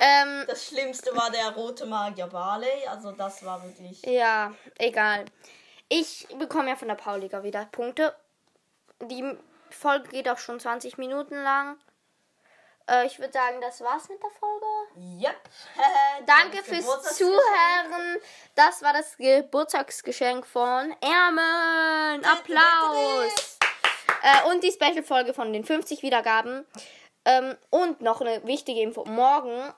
ähm, 0.00 0.44
Das 0.46 0.66
Schlimmste 0.66 1.14
war 1.16 1.30
der 1.30 1.50
rote 1.52 1.86
Magier 1.86 2.26
Barley. 2.26 2.86
Also 2.88 3.12
das 3.12 3.44
war 3.44 3.62
wirklich. 3.64 4.02
ja, 4.04 4.52
egal. 4.78 5.24
Ich 5.88 6.26
bekomme 6.38 6.70
ja 6.70 6.76
von 6.76 6.88
der 6.88 6.94
Pauliga 6.96 7.42
wieder 7.42 7.64
Punkte. 7.66 8.14
Die 9.02 9.36
Folge 9.70 10.08
geht 10.08 10.28
auch 10.28 10.38
schon 10.38 10.60
20 10.60 10.98
Minuten 10.98 11.42
lang. 11.42 11.78
Äh, 12.88 13.06
ich 13.06 13.18
würde 13.18 13.32
sagen, 13.32 13.60
das 13.60 13.80
war's 13.80 14.08
mit 14.08 14.22
der 14.22 14.30
Folge. 14.30 14.66
Yep. 15.22 15.36
Danke 16.26 16.62
fürs 16.62 17.16
Zuhören. 17.16 18.18
Das 18.54 18.82
war 18.82 18.92
das 18.92 19.16
Geburtstagsgeschenk 19.16 20.46
von 20.46 20.94
Ermen. 21.00 22.24
Applaus. 22.24 23.53
Äh, 24.24 24.50
und 24.50 24.64
die 24.64 24.72
Special-Folge 24.72 25.34
von 25.34 25.52
den 25.52 25.64
50 25.64 26.02
Wiedergaben. 26.02 26.64
Ähm, 27.26 27.56
und 27.68 28.00
noch 28.00 28.22
eine 28.22 28.44
wichtige 28.46 28.80
Info. 28.80 29.04
Morgen 29.04 29.72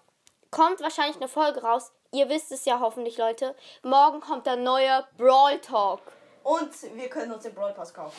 kommt 0.53 0.81
wahrscheinlich 0.81 1.17
eine 1.17 1.29
Folge 1.29 1.63
raus. 1.63 1.91
Ihr 2.13 2.29
wisst 2.29 2.53
es 2.53 2.65
ja 2.65 2.79
hoffentlich, 2.79 3.19
Leute. 3.19 3.57
Morgen 3.83 4.21
kommt 4.21 4.47
der 4.47 4.57
neue 4.57 5.05
Brawl 5.19 5.59
Talk. 5.59 6.01
Und 6.45 6.71
wir 6.95 7.09
können 7.09 7.33
uns 7.33 7.43
den 7.43 7.55
Brawl 7.55 7.73
Pass 7.73 7.93
kaufen. 7.93 8.17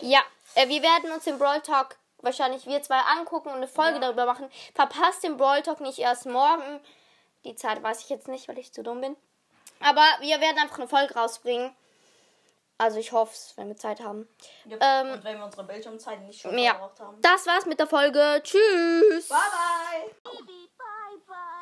Ja, 0.00 0.20
äh, 0.56 0.68
wir 0.68 0.82
werden 0.82 1.12
uns 1.12 1.24
den 1.24 1.38
Brawl 1.38 1.60
Talk 1.60 1.96
wahrscheinlich 2.22 2.66
wir 2.66 2.82
zwei 2.82 2.98
angucken 2.98 3.48
und 3.48 3.56
eine 3.56 3.68
Folge 3.68 4.00
darüber 4.00 4.26
machen. 4.26 4.50
Verpasst 4.74 5.22
den 5.22 5.36
Brawl 5.36 5.62
Talk 5.62 5.80
nicht 5.80 6.00
erst 6.00 6.26
morgen. 6.26 6.80
Die 7.44 7.54
Zeit 7.54 7.82
weiß 7.82 8.00
ich 8.00 8.08
jetzt 8.10 8.28
nicht, 8.28 8.48
weil 8.48 8.58
ich 8.58 8.72
zu 8.72 8.82
dumm 8.82 9.00
bin. 9.00 9.16
Aber 9.82 10.04
wir 10.20 10.40
werden 10.40 10.58
einfach 10.58 10.78
eine 10.78 10.88
Folge 10.88 11.14
rausbringen. 11.14 11.74
Also 12.80 12.98
ich 12.98 13.12
hoffe 13.12 13.34
es, 13.34 13.52
wenn 13.58 13.68
wir 13.68 13.76
Zeit 13.76 14.00
haben. 14.00 14.26
Ja, 14.64 14.78
ähm, 14.80 15.12
und 15.12 15.22
wenn 15.22 15.36
wir 15.36 15.44
unsere 15.44 15.64
Bildschirmzeit 15.64 16.22
nicht 16.22 16.40
schon 16.40 16.56
ja. 16.56 16.70
verbraucht 16.70 16.98
haben. 16.98 17.20
Das 17.20 17.46
war's 17.46 17.66
mit 17.66 17.78
der 17.78 17.86
Folge. 17.86 18.40
Tschüss. 18.42 19.28
Bye 19.28 19.38
bye. 19.38 20.32
Baby, 20.32 20.70
bye, 20.78 21.18
bye. 21.26 21.59